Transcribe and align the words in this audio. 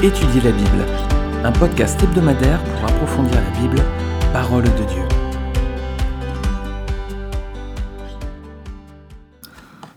Étudier 0.00 0.40
la 0.42 0.52
Bible, 0.52 0.86
un 1.42 1.50
podcast 1.50 2.00
hebdomadaire 2.00 2.62
pour 2.62 2.84
approfondir 2.84 3.34
la 3.34 3.60
Bible, 3.60 3.82
parole 4.32 4.62
de 4.62 4.68
Dieu. 4.68 5.02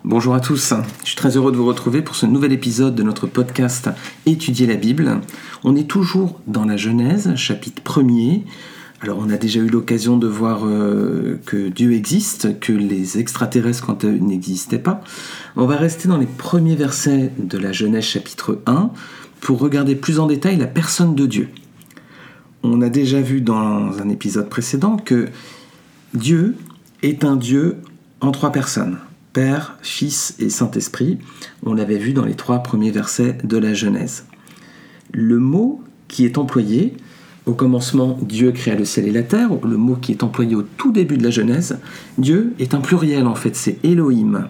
Bonjour 0.03 0.33
à 0.33 0.39
tous, 0.39 0.73
je 1.03 1.07
suis 1.07 1.15
très 1.15 1.37
heureux 1.37 1.51
de 1.51 1.57
vous 1.57 1.67
retrouver 1.67 2.01
pour 2.01 2.15
ce 2.15 2.25
nouvel 2.25 2.51
épisode 2.51 2.95
de 2.95 3.03
notre 3.03 3.27
podcast 3.27 3.91
Étudier 4.25 4.65
la 4.65 4.73
Bible. 4.73 5.21
On 5.63 5.75
est 5.75 5.87
toujours 5.87 6.41
dans 6.47 6.65
la 6.65 6.77
Genèse, 6.77 7.35
chapitre 7.35 7.83
1er. 7.83 8.41
Alors 9.01 9.19
on 9.19 9.29
a 9.29 9.37
déjà 9.37 9.59
eu 9.59 9.67
l'occasion 9.67 10.17
de 10.17 10.27
voir 10.27 10.61
euh, 10.65 11.39
que 11.45 11.69
Dieu 11.69 11.93
existe, 11.93 12.59
que 12.59 12.73
les 12.73 13.19
extraterrestres 13.19 13.85
quand 13.85 14.03
eux 14.05 14.17
n'existaient 14.19 14.79
pas. 14.79 15.01
On 15.55 15.67
va 15.67 15.75
rester 15.75 16.07
dans 16.07 16.17
les 16.17 16.27
premiers 16.27 16.75
versets 16.75 17.31
de 17.37 17.57
la 17.59 17.71
Genèse 17.71 18.03
chapitre 18.05 18.61
1 18.65 18.89
pour 19.41 19.59
regarder 19.59 19.95
plus 19.95 20.19
en 20.19 20.27
détail 20.27 20.57
la 20.57 20.67
personne 20.67 21.15
de 21.15 21.25
Dieu. 21.25 21.49
On 22.63 22.81
a 22.81 22.89
déjà 22.89 23.21
vu 23.21 23.41
dans 23.41 23.99
un 23.99 24.09
épisode 24.09 24.47
précédent 24.47 24.97
que 24.97 25.27
Dieu 26.13 26.55
est 27.01 27.25
un 27.25 27.35
Dieu 27.35 27.77
en 28.21 28.31
trois 28.31 28.51
personnes. 28.51 28.97
Père, 29.33 29.77
Fils 29.81 30.35
et 30.39 30.49
Saint-Esprit. 30.49 31.17
On 31.65 31.73
l'avait 31.73 31.97
vu 31.97 32.13
dans 32.13 32.25
les 32.25 32.35
trois 32.35 32.59
premiers 32.59 32.91
versets 32.91 33.37
de 33.43 33.57
la 33.57 33.73
Genèse. 33.73 34.25
Le 35.11 35.39
mot 35.39 35.81
qui 36.07 36.25
est 36.25 36.37
employé, 36.37 36.95
au 37.45 37.53
commencement, 37.53 38.19
Dieu 38.21 38.51
créa 38.51 38.75
le 38.75 38.85
ciel 38.85 39.07
et 39.07 39.11
la 39.11 39.23
terre. 39.23 39.49
Le 39.63 39.77
mot 39.77 39.95
qui 39.95 40.11
est 40.11 40.23
employé 40.23 40.55
au 40.55 40.61
tout 40.61 40.91
début 40.91 41.17
de 41.17 41.23
la 41.23 41.31
Genèse, 41.31 41.79
Dieu 42.17 42.53
est 42.59 42.75
un 42.75 42.81
pluriel 42.81 43.25
en 43.25 43.35
fait, 43.35 43.55
c'est 43.55 43.79
Elohim. 43.83 44.49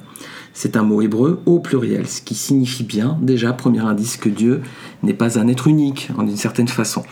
C'est 0.53 0.75
un 0.75 0.83
mot 0.83 1.01
hébreu 1.01 1.41
au 1.45 1.59
pluriel, 1.59 2.07
ce 2.07 2.21
qui 2.21 2.35
signifie 2.35 2.83
bien, 2.83 3.17
déjà, 3.21 3.53
premier 3.53 3.79
indice, 3.79 4.17
que 4.17 4.29
Dieu 4.29 4.61
n'est 5.01 5.13
pas 5.13 5.39
un 5.39 5.47
être 5.47 5.67
unique, 5.67 6.09
en 6.17 6.27
une 6.27 6.37
certaine 6.37 6.67
façon. 6.67 7.03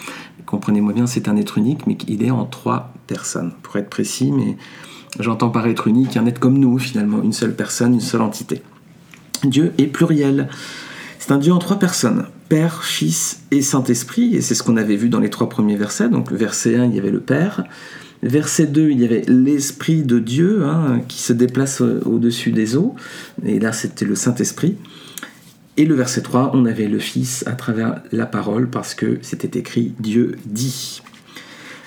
Comprenez-moi 0.45 0.93
bien, 0.93 1.07
c'est 1.07 1.27
un 1.27 1.37
être 1.37 1.57
unique, 1.57 1.87
mais 1.87 1.95
qu'il 1.95 2.23
est 2.23 2.31
en 2.31 2.45
trois 2.45 2.93
personnes, 3.07 3.53
pour 3.63 3.77
être 3.77 3.89
précis, 3.89 4.31
mais 4.31 4.57
j'entends 5.19 5.49
par 5.49 5.67
être 5.67 5.87
unique 5.87 6.17
un 6.17 6.25
être 6.25 6.39
comme 6.39 6.57
nous, 6.57 6.77
finalement, 6.79 7.21
une 7.23 7.33
seule 7.33 7.55
personne, 7.55 7.93
une 7.93 8.01
seule 8.01 8.21
entité. 8.21 8.61
Dieu 9.43 9.73
est 9.77 9.87
pluriel. 9.87 10.49
C'est 11.17 11.31
un 11.31 11.37
Dieu 11.37 11.53
en 11.53 11.59
trois 11.59 11.79
personnes, 11.79 12.25
Père, 12.49 12.83
Fils 12.83 13.43
et 13.51 13.61
Saint-Esprit, 13.61 14.35
et 14.35 14.41
c'est 14.41 14.55
ce 14.55 14.63
qu'on 14.63 14.77
avait 14.77 14.95
vu 14.95 15.09
dans 15.09 15.19
les 15.19 15.29
trois 15.29 15.49
premiers 15.49 15.75
versets. 15.75 16.09
Donc 16.09 16.31
verset 16.31 16.75
1, 16.75 16.85
il 16.85 16.95
y 16.95 16.99
avait 16.99 17.11
le 17.11 17.19
Père, 17.19 17.63
Verset 18.21 18.67
2, 18.67 18.89
il 18.89 18.99
y 18.99 19.05
avait 19.05 19.23
l'Esprit 19.27 20.03
de 20.03 20.19
Dieu 20.19 20.65
hein, 20.65 21.01
qui 21.07 21.21
se 21.21 21.31
déplace 21.31 21.81
au-dessus 21.81 22.51
des 22.51 22.75
eaux. 22.75 22.95
Et 23.45 23.59
là, 23.59 23.71
c'était 23.71 24.05
le 24.05 24.15
Saint-Esprit. 24.15 24.75
Et 25.77 25.85
le 25.85 25.95
verset 25.95 26.21
3, 26.21 26.51
on 26.53 26.65
avait 26.65 26.89
le 26.89 26.99
Fils 26.99 27.45
à 27.47 27.53
travers 27.53 28.01
la 28.11 28.25
parole 28.25 28.69
parce 28.69 28.93
que 28.93 29.17
c'était 29.21 29.57
écrit 29.57 29.93
Dieu 30.01 30.35
dit. 30.45 31.01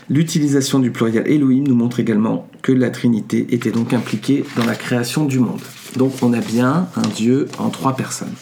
L'utilisation 0.08 0.78
du 0.78 0.91
pluriel 0.91 1.30
Elohim 1.30 1.64
nous 1.64 1.74
montre 1.74 2.00
également 2.00 2.48
que 2.62 2.72
la 2.72 2.89
Trinité 2.89 3.46
était 3.50 3.70
donc 3.70 3.92
impliquée 3.92 4.44
dans 4.56 4.64
la 4.64 4.74
création 4.74 5.27
du 5.27 5.39
monde. 5.39 5.61
Donc 5.96 6.14
on 6.22 6.33
a 6.33 6.41
bien 6.41 6.89
un 6.96 7.08
Dieu 7.08 7.48
en 7.58 7.69
trois 7.69 7.94
personnes. 7.94 8.33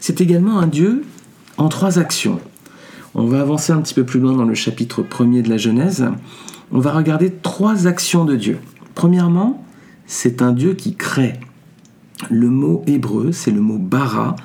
C'est 0.00 0.20
également 0.20 0.58
un 0.58 0.66
Dieu 0.66 1.04
en 1.56 1.68
trois 1.68 2.00
actions. 2.00 2.40
On 3.14 3.26
va 3.26 3.40
avancer 3.40 3.72
un 3.72 3.80
petit 3.80 3.94
peu 3.94 4.04
plus 4.04 4.18
loin 4.18 4.32
dans 4.32 4.44
le 4.44 4.54
chapitre 4.54 5.02
1er 5.02 5.42
de 5.42 5.50
la 5.50 5.56
Genèse 5.56 6.04
on 6.72 6.80
va 6.80 6.92
regarder 6.92 7.32
trois 7.32 7.86
actions 7.86 8.24
de 8.24 8.36
Dieu. 8.36 8.58
Premièrement, 8.94 9.64
c'est 10.06 10.42
un 10.42 10.52
Dieu 10.52 10.74
qui 10.74 10.94
crée. 10.94 11.34
Le 12.30 12.48
mot 12.48 12.82
hébreu, 12.86 13.32
c'est 13.32 13.50
le 13.50 13.60
mot 13.60 13.78
bara, 13.78 14.36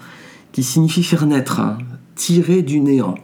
qui 0.52 0.64
signifie 0.64 1.04
faire 1.04 1.26
naître, 1.26 1.60
hein, 1.60 1.78
tirer 2.16 2.62
du 2.62 2.80
néant. 2.80 3.16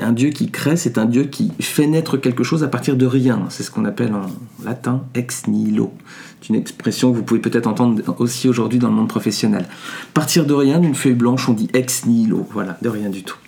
Un 0.00 0.12
Dieu 0.12 0.30
qui 0.30 0.50
crée, 0.50 0.76
c'est 0.76 0.96
un 0.98 1.06
Dieu 1.06 1.24
qui 1.24 1.50
fait 1.58 1.88
naître 1.88 2.18
quelque 2.18 2.44
chose 2.44 2.62
à 2.62 2.68
partir 2.68 2.96
de 2.96 3.06
rien. 3.06 3.46
C'est 3.48 3.64
ce 3.64 3.70
qu'on 3.70 3.84
appelle 3.84 4.14
en 4.14 4.26
latin 4.64 5.02
ex 5.14 5.48
nihilo. 5.48 5.92
C'est 6.40 6.50
une 6.50 6.54
expression 6.54 7.10
que 7.10 7.16
vous 7.16 7.24
pouvez 7.24 7.40
peut-être 7.40 7.66
entendre 7.66 8.00
aussi 8.20 8.48
aujourd'hui 8.48 8.78
dans 8.78 8.88
le 8.88 8.94
monde 8.94 9.08
professionnel. 9.08 9.66
Partir 10.14 10.46
de 10.46 10.54
rien, 10.54 10.78
d'une 10.78 10.94
feuille 10.94 11.14
blanche, 11.14 11.48
on 11.48 11.52
dit 11.52 11.68
ex 11.72 12.06
nihilo. 12.06 12.46
Voilà, 12.52 12.78
de 12.80 12.88
rien 12.88 13.08
du 13.08 13.24
tout. 13.24 13.38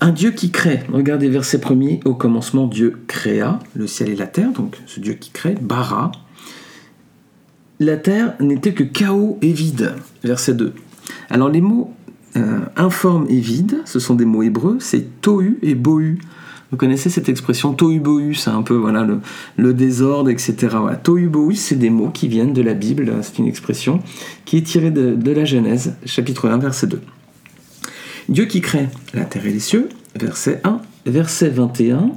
Un 0.00 0.10
Dieu 0.10 0.30
qui 0.30 0.50
crée. 0.50 0.82
Regardez 0.92 1.28
verset 1.28 1.60
premier. 1.60 2.00
Au 2.04 2.14
commencement, 2.14 2.66
Dieu 2.66 2.98
créa 3.06 3.58
le 3.74 3.86
ciel 3.86 4.10
et 4.10 4.16
la 4.16 4.26
terre. 4.26 4.52
Donc 4.52 4.76
ce 4.86 5.00
Dieu 5.00 5.14
qui 5.14 5.30
crée, 5.30 5.54
bara. 5.60 6.12
La 7.78 7.96
terre 7.96 8.34
n'était 8.40 8.72
que 8.72 8.84
chaos 8.84 9.38
et 9.42 9.52
vide. 9.52 9.94
Verset 10.24 10.54
2. 10.54 10.72
Alors 11.30 11.48
les 11.48 11.60
mots 11.60 11.92
euh, 12.36 12.60
informe 12.76 13.26
et 13.28 13.40
vide, 13.40 13.80
ce 13.84 13.98
sont 13.98 14.14
des 14.14 14.24
mots 14.24 14.42
hébreux, 14.42 14.78
c'est 14.80 15.20
tohu 15.20 15.58
et 15.62 15.74
bohu. 15.74 16.18
Vous 16.70 16.76
connaissez 16.76 17.10
cette 17.10 17.28
expression 17.28 17.74
tohu 17.74 18.00
bohu, 18.00 18.34
c'est 18.34 18.50
un 18.50 18.62
peu 18.62 18.74
voilà 18.74 19.06
le, 19.56 19.74
désordre, 19.74 20.30
etc. 20.30 20.76
Tohu 21.02 21.28
bohu, 21.28 21.54
c'est 21.54 21.76
des 21.76 21.90
mots 21.90 22.10
qui 22.10 22.28
viennent 22.28 22.52
de 22.52 22.62
la 22.62 22.74
Bible, 22.74 23.12
c'est 23.22 23.38
une 23.38 23.46
expression 23.46 24.00
qui 24.44 24.58
est 24.58 24.62
tirée 24.62 24.90
de, 24.90 25.14
de 25.14 25.30
la 25.32 25.44
Genèse, 25.44 25.94
chapitre 26.04 26.48
1, 26.48 26.58
verset 26.58 26.88
2. 26.88 27.00
Dieu 28.28 28.46
qui 28.46 28.60
crée 28.60 28.88
la 29.14 29.24
terre 29.24 29.46
et 29.46 29.52
les 29.52 29.60
cieux, 29.60 29.88
verset 30.14 30.60
1. 30.64 30.80
Verset 31.06 31.50
21, 31.50 32.10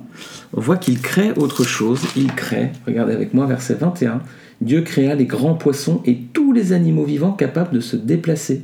on 0.54 0.62
voit 0.62 0.78
qu'il 0.78 1.00
crée 1.00 1.32
autre 1.34 1.64
chose. 1.64 2.02
Il 2.16 2.34
crée, 2.34 2.72
regardez 2.88 3.14
avec 3.14 3.36
moi, 3.36 3.46
verset 3.46 3.76
21. 3.76 4.22
Dieu 4.62 4.82
créa 4.82 5.14
les 5.14 5.26
grands 5.26 5.54
poissons 5.54 6.02
et 6.06 6.18
tous 6.34 6.54
les 6.54 6.74
animaux 6.74 7.06
vivants 7.06 7.34
capables 7.34 7.76
de 7.76 7.82
se 7.82 7.96
déplacer. 7.96 8.64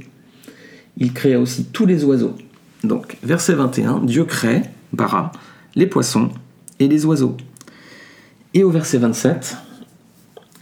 Il 0.98 1.14
créa 1.14 1.40
aussi 1.40 1.66
tous 1.66 1.86
les 1.86 2.04
oiseaux. 2.04 2.36
Donc, 2.84 3.18
verset 3.22 3.54
21, 3.54 4.00
Dieu 4.00 4.26
crée, 4.26 4.64
bara, 4.94 5.32
les 5.76 5.86
poissons 5.86 6.32
et 6.80 6.88
les 6.88 7.06
oiseaux. 7.06 7.38
Et 8.56 8.64
au 8.64 8.72
verset 8.72 8.98
27, 8.98 9.58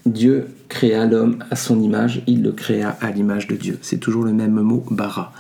Dieu 0.05 0.47
créa 0.67 1.05
l'homme 1.05 1.44
à 1.50 1.55
son 1.55 1.81
image, 1.81 2.21
il 2.27 2.44
le 2.44 2.51
créa 2.51 2.97
à 3.00 3.11
l'image 3.11 3.47
de 3.47 3.55
Dieu. 3.55 3.79
C'est 3.81 4.00
toujours 4.00 4.23
le 4.23 4.33
même 4.33 4.59
mot, 4.59 4.83
bara. 4.91 5.31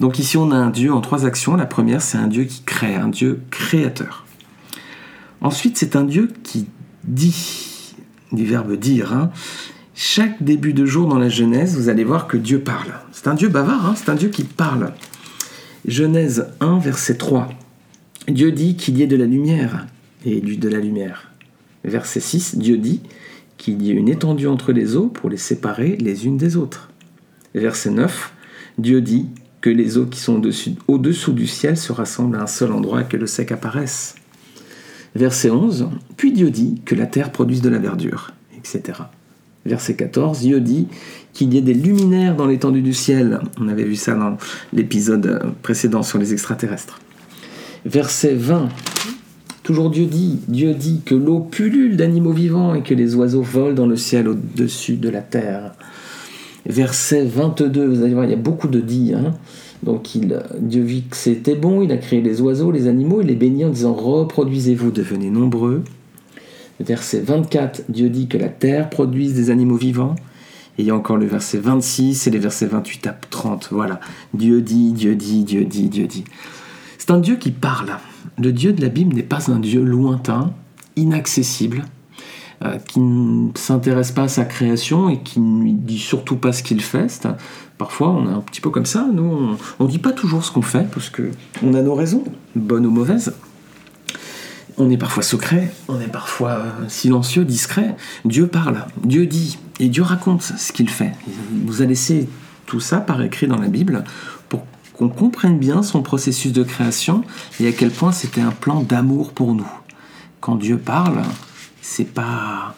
Donc 0.00 0.18
ici, 0.18 0.36
on 0.36 0.50
a 0.50 0.56
un 0.56 0.70
Dieu 0.70 0.92
en 0.92 1.00
trois 1.00 1.24
actions. 1.24 1.56
La 1.56 1.66
première, 1.66 2.02
c'est 2.02 2.18
un 2.18 2.26
Dieu 2.26 2.44
qui 2.44 2.62
crée, 2.62 2.96
un 2.96 3.08
Dieu 3.08 3.42
créateur. 3.50 4.24
Ensuite, 5.40 5.76
c'est 5.76 5.96
un 5.96 6.04
Dieu 6.04 6.30
qui 6.42 6.66
dit, 7.04 7.94
du 8.32 8.44
verbe 8.44 8.76
dire. 8.76 9.12
Hein. 9.12 9.30
Chaque 9.94 10.42
début 10.42 10.72
de 10.72 10.86
jour 10.86 11.08
dans 11.08 11.18
la 11.18 11.28
Genèse, 11.28 11.76
vous 11.76 11.88
allez 11.88 12.04
voir 12.04 12.26
que 12.26 12.36
Dieu 12.36 12.60
parle. 12.60 12.92
C'est 13.12 13.28
un 13.28 13.34
Dieu 13.34 13.48
bavard, 13.48 13.86
hein. 13.86 13.94
c'est 13.96 14.08
un 14.08 14.16
Dieu 14.16 14.28
qui 14.28 14.44
parle. 14.44 14.92
Genèse 15.86 16.48
1, 16.60 16.78
verset 16.78 17.16
3. 17.16 17.48
Dieu 18.28 18.52
dit 18.52 18.76
qu'il 18.76 18.96
y 18.96 19.02
ait 19.02 19.06
de 19.06 19.16
la 19.16 19.26
lumière, 19.26 19.86
et 20.24 20.40
lui 20.40 20.56
de 20.56 20.68
la 20.68 20.78
lumière. 20.78 21.30
Verset 21.84 22.20
6, 22.20 22.56
Dieu 22.56 22.78
dit 22.78 23.02
qu'il 23.58 23.82
y 23.82 23.90
ait 23.90 23.94
une 23.94 24.08
étendue 24.08 24.48
entre 24.48 24.72
les 24.72 24.96
eaux 24.96 25.08
pour 25.08 25.28
les 25.28 25.36
séparer 25.36 25.96
les 25.96 26.26
unes 26.26 26.38
des 26.38 26.56
autres. 26.56 26.90
Verset 27.54 27.90
9, 27.90 28.32
Dieu 28.78 29.00
dit 29.00 29.28
que 29.64 29.70
les 29.70 29.96
eaux 29.96 30.04
qui 30.04 30.20
sont 30.20 30.42
au-dessous 30.88 31.32
du 31.32 31.46
ciel 31.46 31.78
se 31.78 31.90
rassemblent 31.90 32.36
à 32.36 32.42
un 32.42 32.46
seul 32.46 32.70
endroit 32.70 33.00
et 33.00 33.04
que 33.06 33.16
le 33.16 33.26
sec 33.26 33.50
apparaisse. 33.50 34.14
Verset 35.14 35.48
11, 35.48 35.88
puis 36.18 36.32
Dieu 36.32 36.50
dit 36.50 36.82
que 36.84 36.94
la 36.94 37.06
terre 37.06 37.32
produise 37.32 37.62
de 37.62 37.70
la 37.70 37.78
verdure, 37.78 38.32
etc. 38.58 38.98
Verset 39.64 39.94
14, 39.94 40.40
Dieu 40.40 40.60
dit 40.60 40.86
qu'il 41.32 41.54
y 41.54 41.56
ait 41.56 41.62
des 41.62 41.72
luminaires 41.72 42.36
dans 42.36 42.46
l'étendue 42.46 42.82
du 42.82 42.92
ciel. 42.92 43.40
On 43.58 43.68
avait 43.68 43.84
vu 43.84 43.96
ça 43.96 44.12
dans 44.12 44.36
l'épisode 44.74 45.54
précédent 45.62 46.02
sur 46.02 46.18
les 46.18 46.34
extraterrestres. 46.34 47.00
Verset 47.86 48.34
20, 48.34 48.68
toujours 49.62 49.88
Dieu 49.88 50.04
dit, 50.04 50.40
Dieu 50.46 50.74
dit 50.74 51.00
que 51.06 51.14
l'eau 51.14 51.40
pullule 51.40 51.96
d'animaux 51.96 52.34
vivants 52.34 52.74
et 52.74 52.82
que 52.82 52.92
les 52.92 53.14
oiseaux 53.14 53.40
volent 53.40 53.72
dans 53.72 53.86
le 53.86 53.96
ciel 53.96 54.28
au-dessus 54.28 54.96
de 54.96 55.08
la 55.08 55.22
terre 55.22 55.72
verset 56.66 57.24
22, 57.24 57.86
vous 57.86 58.02
allez 58.02 58.14
voir, 58.14 58.24
il 58.24 58.30
y 58.30 58.34
a 58.34 58.36
beaucoup 58.36 58.68
de 58.68 58.80
dits. 58.80 59.12
Hein. 59.14 59.32
Donc 59.82 60.14
il, 60.14 60.42
Dieu 60.60 60.82
vit 60.82 61.02
que 61.02 61.16
c'était 61.16 61.54
bon, 61.54 61.82
il 61.82 61.92
a 61.92 61.98
créé 61.98 62.22
les 62.22 62.40
oiseaux, 62.40 62.70
les 62.70 62.86
animaux, 62.86 63.20
il 63.20 63.26
les 63.26 63.34
bénit 63.34 63.64
en 63.64 63.70
disant 63.70 63.94
reproduisez-vous, 63.94 64.90
devenez 64.90 65.30
nombreux. 65.30 65.82
Verset 66.80 67.20
24, 67.20 67.82
Dieu 67.88 68.08
dit 68.08 68.26
que 68.26 68.38
la 68.38 68.48
terre 68.48 68.90
produise 68.90 69.34
des 69.34 69.50
animaux 69.50 69.76
vivants. 69.76 70.16
Et 70.76 70.82
il 70.82 70.86
y 70.86 70.90
a 70.90 70.96
encore 70.96 71.18
le 71.18 71.26
verset 71.26 71.58
26 71.58 72.26
et 72.26 72.30
les 72.30 72.38
versets 72.38 72.66
28 72.66 73.06
à 73.06 73.16
30. 73.30 73.68
Voilà. 73.70 74.00
Dieu 74.32 74.60
dit, 74.60 74.92
Dieu 74.92 75.14
dit, 75.14 75.44
Dieu 75.44 75.64
dit, 75.64 75.88
Dieu 75.88 76.06
dit. 76.08 76.24
C'est 76.98 77.12
un 77.12 77.20
Dieu 77.20 77.36
qui 77.36 77.52
parle. 77.52 77.90
Le 78.38 78.52
Dieu 78.52 78.72
de 78.72 78.82
la 78.82 78.88
Bible 78.88 79.14
n'est 79.14 79.22
pas 79.22 79.52
un 79.52 79.60
Dieu 79.60 79.84
lointain, 79.84 80.52
inaccessible. 80.96 81.84
Euh, 82.64 82.78
qui 82.78 82.98
ne 82.98 83.50
s'intéresse 83.56 84.10
pas 84.10 84.22
à 84.22 84.28
sa 84.28 84.46
création 84.46 85.10
et 85.10 85.18
qui 85.18 85.38
ne 85.38 85.70
dit 85.72 85.98
surtout 85.98 86.36
pas 86.36 86.52
ce 86.54 86.62
qu'il 86.62 86.80
fait. 86.80 87.28
Parfois, 87.76 88.08
on 88.08 88.26
est 88.26 88.32
un 88.32 88.40
petit 88.40 88.62
peu 88.62 88.70
comme 88.70 88.86
ça. 88.86 89.06
Nous, 89.12 89.58
on 89.78 89.84
ne 89.84 89.90
dit 89.90 89.98
pas 89.98 90.12
toujours 90.12 90.42
ce 90.44 90.50
qu'on 90.50 90.62
fait 90.62 90.88
parce 90.90 91.10
que 91.10 91.30
on 91.62 91.74
a 91.74 91.82
nos 91.82 91.94
raisons, 91.94 92.24
bonnes 92.56 92.86
ou 92.86 92.90
mauvaises. 92.90 93.34
On 94.78 94.88
est 94.88 94.96
parfois 94.96 95.22
secret, 95.22 95.74
on 95.88 96.00
est 96.00 96.08
parfois 96.08 96.52
euh, 96.52 96.70
silencieux, 96.88 97.44
discret. 97.44 97.96
Dieu 98.24 98.46
parle, 98.46 98.86
Dieu 99.04 99.26
dit, 99.26 99.58
et 99.78 99.88
Dieu 99.88 100.02
raconte 100.02 100.42
ce 100.42 100.72
qu'il 100.72 100.88
fait. 100.88 101.12
Il 101.26 101.66
nous 101.66 101.82
a 101.82 101.84
laissé 101.84 102.30
tout 102.64 102.80
ça 102.80 102.96
par 102.96 103.20
écrit 103.20 103.46
dans 103.46 103.58
la 103.58 103.68
Bible 103.68 104.04
pour 104.48 104.64
qu'on 104.94 105.10
comprenne 105.10 105.58
bien 105.58 105.82
son 105.82 106.00
processus 106.00 106.54
de 106.54 106.62
création 106.62 107.24
et 107.60 107.68
à 107.68 107.72
quel 107.72 107.90
point 107.90 108.12
c'était 108.12 108.40
un 108.40 108.52
plan 108.52 108.80
d'amour 108.80 109.32
pour 109.32 109.54
nous. 109.54 109.70
Quand 110.40 110.56
Dieu 110.56 110.78
parle, 110.78 111.22
c'est 111.84 112.12
pas 112.12 112.74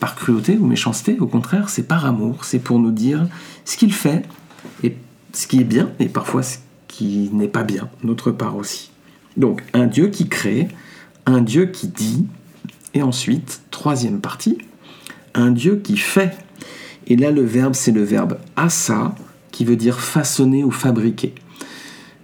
par 0.00 0.16
cruauté 0.16 0.56
ou 0.58 0.66
méchanceté, 0.66 1.18
au 1.20 1.26
contraire, 1.26 1.68
c'est 1.68 1.86
par 1.86 2.06
amour, 2.06 2.44
c'est 2.44 2.58
pour 2.58 2.78
nous 2.78 2.90
dire 2.90 3.28
ce 3.64 3.76
qu'il 3.76 3.92
fait 3.92 4.24
et 4.82 4.96
ce 5.32 5.46
qui 5.46 5.60
est 5.60 5.64
bien 5.64 5.90
et 6.00 6.08
parfois 6.08 6.42
ce 6.42 6.58
qui 6.88 7.30
n'est 7.32 7.48
pas 7.48 7.62
bien, 7.62 7.88
notre 8.02 8.30
part 8.30 8.56
aussi. 8.56 8.90
Donc 9.36 9.62
un 9.74 9.86
Dieu 9.86 10.08
qui 10.08 10.28
crée, 10.28 10.68
un 11.26 11.42
Dieu 11.42 11.66
qui 11.66 11.88
dit, 11.88 12.26
et 12.94 13.02
ensuite, 13.02 13.60
troisième 13.70 14.20
partie, 14.20 14.58
un 15.34 15.50
Dieu 15.50 15.76
qui 15.76 15.96
fait. 15.96 16.36
Et 17.06 17.16
là, 17.16 17.30
le 17.30 17.42
verbe, 17.42 17.74
c'est 17.74 17.92
le 17.92 18.02
verbe 18.02 18.38
asa, 18.56 19.14
qui 19.50 19.64
veut 19.64 19.76
dire 19.76 20.00
façonner 20.00 20.64
ou 20.64 20.70
fabriquer. 20.70 21.34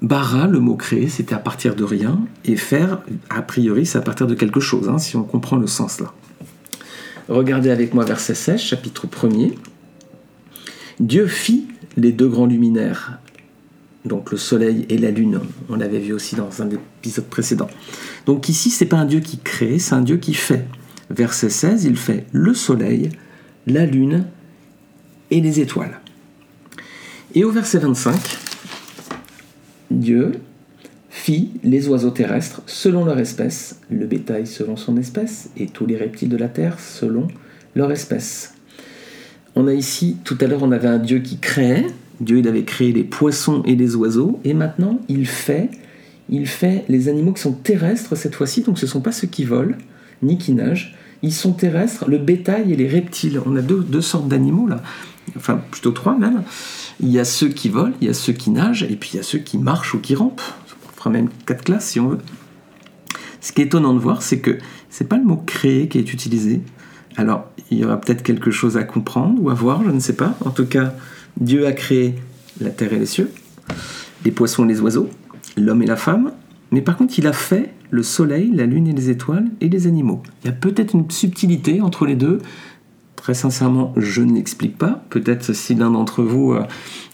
Bara, 0.00 0.46
le 0.46 0.60
mot 0.60 0.76
créer, 0.76 1.08
c'était 1.08 1.34
à 1.34 1.38
partir 1.38 1.74
de 1.74 1.82
rien, 1.82 2.20
et 2.44 2.56
faire, 2.56 3.00
a 3.30 3.42
priori, 3.42 3.84
c'est 3.84 3.98
à 3.98 4.02
partir 4.02 4.26
de 4.26 4.34
quelque 4.34 4.60
chose, 4.60 4.88
hein, 4.88 4.98
si 4.98 5.16
on 5.16 5.24
comprend 5.24 5.56
le 5.56 5.66
sens 5.66 6.00
là. 6.00 6.12
Regardez 7.28 7.70
avec 7.70 7.94
moi 7.94 8.04
verset 8.04 8.34
16, 8.34 8.60
chapitre 8.60 9.06
1er. 9.06 9.54
Dieu 11.00 11.26
fit 11.26 11.66
les 11.96 12.12
deux 12.12 12.28
grands 12.28 12.46
luminaires, 12.46 13.18
donc 14.04 14.30
le 14.30 14.38
soleil 14.38 14.86
et 14.88 14.98
la 14.98 15.10
lune. 15.10 15.40
On 15.68 15.76
l'avait 15.76 15.98
vu 15.98 16.12
aussi 16.12 16.36
dans 16.36 16.62
un 16.62 16.70
épisode 16.70 17.26
précédent. 17.26 17.68
Donc 18.24 18.48
ici, 18.48 18.70
c'est 18.70 18.86
pas 18.86 18.96
un 18.96 19.04
Dieu 19.04 19.20
qui 19.20 19.38
crée, 19.38 19.78
c'est 19.78 19.94
un 19.94 20.00
Dieu 20.00 20.16
qui 20.16 20.32
fait. 20.32 20.66
Verset 21.10 21.50
16, 21.50 21.84
il 21.84 21.96
fait 21.96 22.26
le 22.32 22.54
soleil, 22.54 23.10
la 23.66 23.84
lune 23.84 24.26
et 25.30 25.40
les 25.40 25.60
étoiles. 25.60 26.00
Et 27.34 27.44
au 27.44 27.50
verset 27.50 27.78
25, 27.78 28.14
Dieu 29.98 30.32
fit 31.10 31.50
les 31.64 31.88
oiseaux 31.88 32.10
terrestres 32.10 32.62
selon 32.66 33.04
leur 33.04 33.18
espèce, 33.18 33.80
le 33.90 34.06
bétail 34.06 34.46
selon 34.46 34.76
son 34.76 34.96
espèce, 34.96 35.50
et 35.56 35.66
tous 35.66 35.86
les 35.86 35.96
reptiles 35.96 36.28
de 36.28 36.36
la 36.36 36.48
terre 36.48 36.78
selon 36.78 37.28
leur 37.74 37.90
espèce. 37.90 38.54
On 39.56 39.66
a 39.66 39.74
ici, 39.74 40.16
tout 40.24 40.38
à 40.40 40.46
l'heure, 40.46 40.62
on 40.62 40.72
avait 40.72 40.88
un 40.88 40.98
Dieu 40.98 41.18
qui 41.18 41.38
créait, 41.38 41.86
Dieu 42.20 42.38
il 42.38 42.48
avait 42.48 42.64
créé 42.64 42.92
les 42.92 43.04
poissons 43.04 43.62
et 43.64 43.74
les 43.74 43.96
oiseaux, 43.96 44.40
et 44.44 44.54
maintenant 44.54 45.00
il 45.08 45.26
fait, 45.26 45.70
il 46.28 46.46
fait 46.46 46.84
les 46.88 47.08
animaux 47.08 47.32
qui 47.32 47.42
sont 47.42 47.52
terrestres 47.52 48.16
cette 48.16 48.34
fois-ci, 48.34 48.62
donc 48.62 48.78
ce 48.78 48.86
ne 48.86 48.90
sont 48.90 49.00
pas 49.00 49.12
ceux 49.12 49.28
qui 49.28 49.44
volent, 49.44 49.76
ni 50.22 50.38
qui 50.38 50.52
nagent, 50.52 50.94
ils 51.22 51.32
sont 51.32 51.52
terrestres, 51.52 52.08
le 52.08 52.18
bétail 52.18 52.72
et 52.72 52.76
les 52.76 52.86
reptiles. 52.86 53.40
On 53.44 53.56
a 53.56 53.62
deux, 53.62 53.80
deux 53.80 54.00
sortes 54.00 54.28
d'animaux 54.28 54.68
là, 54.68 54.82
enfin 55.38 55.60
plutôt 55.70 55.92
trois 55.92 56.16
même. 56.16 56.42
Il 57.00 57.08
y 57.08 57.18
a 57.18 57.24
ceux 57.24 57.48
qui 57.48 57.68
volent, 57.68 57.94
il 58.00 58.06
y 58.06 58.10
a 58.10 58.14
ceux 58.14 58.32
qui 58.32 58.50
nagent, 58.50 58.82
et 58.82 58.96
puis 58.96 59.10
il 59.14 59.16
y 59.16 59.20
a 59.20 59.22
ceux 59.22 59.38
qui 59.38 59.58
marchent 59.58 59.94
ou 59.94 59.98
qui 59.98 60.14
rampent. 60.14 60.42
On 60.86 60.96
fera 60.96 61.10
même 61.10 61.28
quatre 61.46 61.64
classes 61.64 61.86
si 61.86 62.00
on 62.00 62.08
veut. 62.08 62.18
Ce 63.40 63.52
qui 63.52 63.62
est 63.62 63.66
étonnant 63.66 63.94
de 63.94 63.98
voir, 63.98 64.22
c'est 64.22 64.40
que 64.40 64.58
c'est 64.90 65.08
pas 65.08 65.16
le 65.16 65.24
mot 65.24 65.36
créer 65.36 65.88
qui 65.88 65.98
est 65.98 66.12
utilisé. 66.12 66.60
Alors, 67.16 67.46
il 67.70 67.78
y 67.78 67.84
aura 67.84 68.00
peut-être 68.00 68.22
quelque 68.22 68.50
chose 68.50 68.76
à 68.76 68.84
comprendre 68.84 69.42
ou 69.42 69.50
à 69.50 69.54
voir, 69.54 69.82
je 69.84 69.90
ne 69.90 70.00
sais 70.00 70.14
pas. 70.14 70.36
En 70.44 70.50
tout 70.50 70.66
cas, 70.66 70.94
Dieu 71.40 71.66
a 71.66 71.72
créé 71.72 72.16
la 72.60 72.70
terre 72.70 72.92
et 72.92 72.98
les 72.98 73.06
cieux, 73.06 73.30
les 74.24 74.30
poissons 74.30 74.64
et 74.64 74.68
les 74.68 74.80
oiseaux, 74.80 75.08
l'homme 75.56 75.82
et 75.82 75.86
la 75.86 75.96
femme, 75.96 76.32
mais 76.70 76.82
par 76.82 76.96
contre, 76.96 77.18
il 77.18 77.26
a 77.26 77.32
fait 77.32 77.72
le 77.90 78.02
soleil, 78.02 78.50
la 78.52 78.66
lune 78.66 78.86
et 78.86 78.92
les 78.92 79.10
étoiles 79.10 79.46
et 79.60 79.68
les 79.68 79.86
animaux. 79.86 80.22
Il 80.42 80.48
y 80.48 80.50
a 80.50 80.52
peut-être 80.52 80.94
une 80.94 81.10
subtilité 81.10 81.80
entre 81.80 82.04
les 82.04 82.16
deux, 82.16 82.38
Très 83.28 83.34
sincèrement, 83.34 83.92
je 83.98 84.22
ne 84.22 84.32
l'explique 84.32 84.78
pas. 84.78 85.04
Peut-être 85.10 85.52
si 85.52 85.74
l'un 85.74 85.90
d'entre 85.90 86.22
vous 86.22 86.54
euh, 86.54 86.62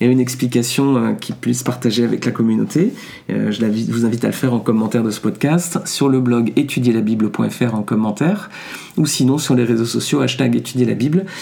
a 0.01 0.05
une 0.05 0.21
explication 0.21 0.97
euh, 0.97 1.13
qui 1.15 1.33
puisse 1.33 1.65
partager 1.65 2.05
avec 2.05 2.25
la 2.25 2.31
communauté, 2.31 2.95
euh, 3.31 3.51
je 3.51 3.91
vous 3.91 4.07
invite 4.07 4.23
à 4.23 4.29
le 4.29 4.33
faire 4.33 4.55
en 4.55 4.61
commentaire 4.61 5.03
de 5.03 5.11
ce 5.11 5.19
podcast, 5.19 5.81
sur 5.87 6.09
le 6.09 6.21
blog 6.21 6.53
étudierlabible.fr 6.55 7.75
en 7.75 7.83
commentaire, 7.83 8.49
ou 8.97 9.07
sinon 9.07 9.39
sur 9.39 9.57
les 9.57 9.65
réseaux 9.65 9.87
sociaux, 9.87 10.21
hashtag 10.21 10.55
étudier 10.55 10.87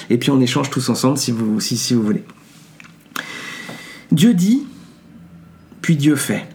et 0.08 0.16
puis 0.16 0.30
on 0.30 0.40
échange 0.40 0.70
tous 0.70 0.88
ensemble 0.88 1.19
si 1.19 1.32
vous 1.32 2.02
voulez. 2.02 2.24
Dieu 4.10 4.32
dit, 4.32 4.66
puis 5.82 5.96
Dieu 5.96 6.16
fait. 6.16 6.46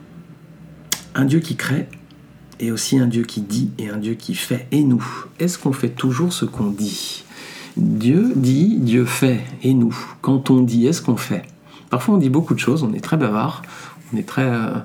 Un 1.14 1.26
Dieu 1.26 1.38
qui 1.40 1.56
crée, 1.56 1.88
et 2.60 2.72
aussi 2.72 2.98
un 2.98 3.06
Dieu 3.06 3.26
qui 3.26 3.42
dit, 3.42 3.70
et 3.78 3.90
un 3.90 3.98
Dieu 3.98 4.16
qui 4.16 4.34
fait. 4.34 4.66
Et 4.72 4.82
nous, 4.82 5.06
est-ce 5.40 5.60
qu'on 5.60 5.72
fait 5.72 5.90
toujours 5.90 6.34
ce 6.34 6.46
qu'on 6.46 6.72
dit? 6.72 7.26
Dieu 7.78 8.34
dit, 8.36 8.78
Dieu 8.80 9.06
fait, 9.06 9.42
et 9.64 9.74
nous, 9.74 9.96
quand 10.22 10.50
on 10.50 10.62
dit, 10.62 10.88
est-ce 10.88 11.02
qu'on 11.02 11.18
fait? 11.18 11.44
Parfois 11.90 12.16
on 12.16 12.18
dit 12.18 12.30
beaucoup 12.30 12.54
de 12.54 12.60
choses, 12.60 12.84
on 12.84 12.94
est 12.94 13.00
très 13.00 13.18
bavard, 13.18 13.62
on 14.14 14.18
est 14.18 14.28
très... 14.28 14.50
Euh, 14.50 14.80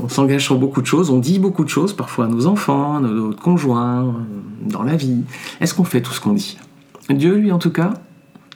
on 0.00 0.08
s'engage 0.08 0.44
sur 0.44 0.58
beaucoup 0.58 0.82
de 0.82 0.86
choses, 0.86 1.10
on 1.10 1.18
dit 1.18 1.38
beaucoup 1.38 1.62
de 1.62 1.68
choses, 1.68 1.92
parfois 1.92 2.24
à 2.24 2.28
nos 2.28 2.46
enfants, 2.46 2.96
à 2.96 3.00
notre 3.00 3.40
conjoints, 3.40 4.06
euh, 4.06 4.12
dans 4.62 4.82
la 4.82 4.96
vie. 4.96 5.22
Est-ce 5.60 5.72
qu'on 5.72 5.84
fait 5.84 6.02
tout 6.02 6.12
ce 6.12 6.20
qu'on 6.20 6.32
dit? 6.32 6.58
Dieu, 7.10 7.36
lui, 7.36 7.52
en 7.52 7.58
tout 7.58 7.70
cas, 7.70 7.94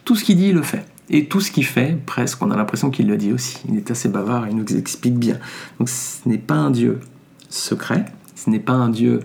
tout 0.05 0.17
ce 0.17 0.25
qu'il 0.25 0.37
dit, 0.37 0.49
il 0.49 0.55
le 0.55 0.63
fait. 0.63 0.85
Et 1.11 1.27
tout 1.27 1.41
ce 1.41 1.51
qu'il 1.51 1.65
fait, 1.65 1.97
presque, 2.07 2.43
on 2.43 2.51
a 2.51 2.57
l'impression 2.57 2.91
qu'il 2.91 3.07
le 3.07 3.17
dit 3.17 3.33
aussi. 3.33 3.59
Il 3.69 3.77
est 3.77 3.91
assez 3.91 4.09
bavard, 4.09 4.49
il 4.49 4.57
nous 4.57 4.67
explique 4.77 5.17
bien. 5.17 5.39
Donc 5.79 5.89
ce 5.89 6.29
n'est 6.29 6.39
pas 6.39 6.55
un 6.55 6.71
Dieu 6.71 7.01
secret, 7.49 8.07
ce 8.35 8.51
n'est 8.51 8.61
pas 8.61 8.73
un 8.73 8.89
Dieu 8.89 9.21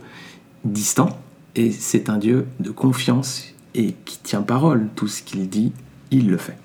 distant, 0.65 1.17
et 1.55 1.71
c'est 1.71 2.09
un 2.09 2.17
Dieu 2.17 2.45
de 2.59 2.71
confiance 2.71 3.53
et 3.77 3.95
qui 4.05 4.19
tient 4.19 4.41
parole. 4.41 4.87
Tout 4.95 5.07
ce 5.07 5.21
qu'il 5.21 5.47
dit, 5.47 5.71
il 6.11 6.29
le 6.29 6.37
fait. 6.37 6.57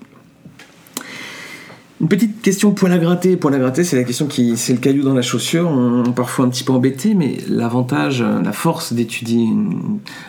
Une 2.01 2.09
petite 2.09 2.41
question 2.41 2.71
poil 2.71 2.91
à 2.91 2.97
gratter. 2.97 3.37
Poil 3.37 3.53
à 3.53 3.59
gratter, 3.59 3.85
c'est 3.85 3.95
la 3.95 4.03
question 4.03 4.27
qui, 4.27 4.57
c'est 4.57 4.73
le 4.73 4.79
caillou 4.79 5.03
dans 5.03 5.13
la 5.13 5.21
chaussure. 5.21 5.71
Parfois 6.15 6.45
un 6.45 6.49
petit 6.49 6.65
peu 6.65 6.73
embêté, 6.73 7.13
mais 7.13 7.37
l'avantage, 7.47 8.21
la 8.21 8.51
force 8.51 8.91
d'étudier 8.91 9.47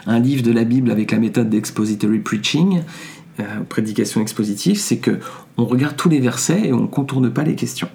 un 0.06 0.20
livre 0.20 0.42
de 0.42 0.52
la 0.52 0.62
Bible 0.62 0.92
avec 0.92 1.10
la 1.10 1.18
méthode 1.18 1.50
d'expository 1.50 2.20
preaching, 2.20 2.82
euh, 3.40 3.42
prédication 3.68 4.20
expositive, 4.20 4.78
c'est 4.78 4.98
que 4.98 5.18
on 5.56 5.64
regarde 5.64 5.96
tous 5.96 6.08
les 6.08 6.20
versets 6.20 6.66
et 6.66 6.72
on 6.72 6.86
contourne 6.86 7.30
pas 7.30 7.42
les 7.42 7.56
questions. 7.56 7.88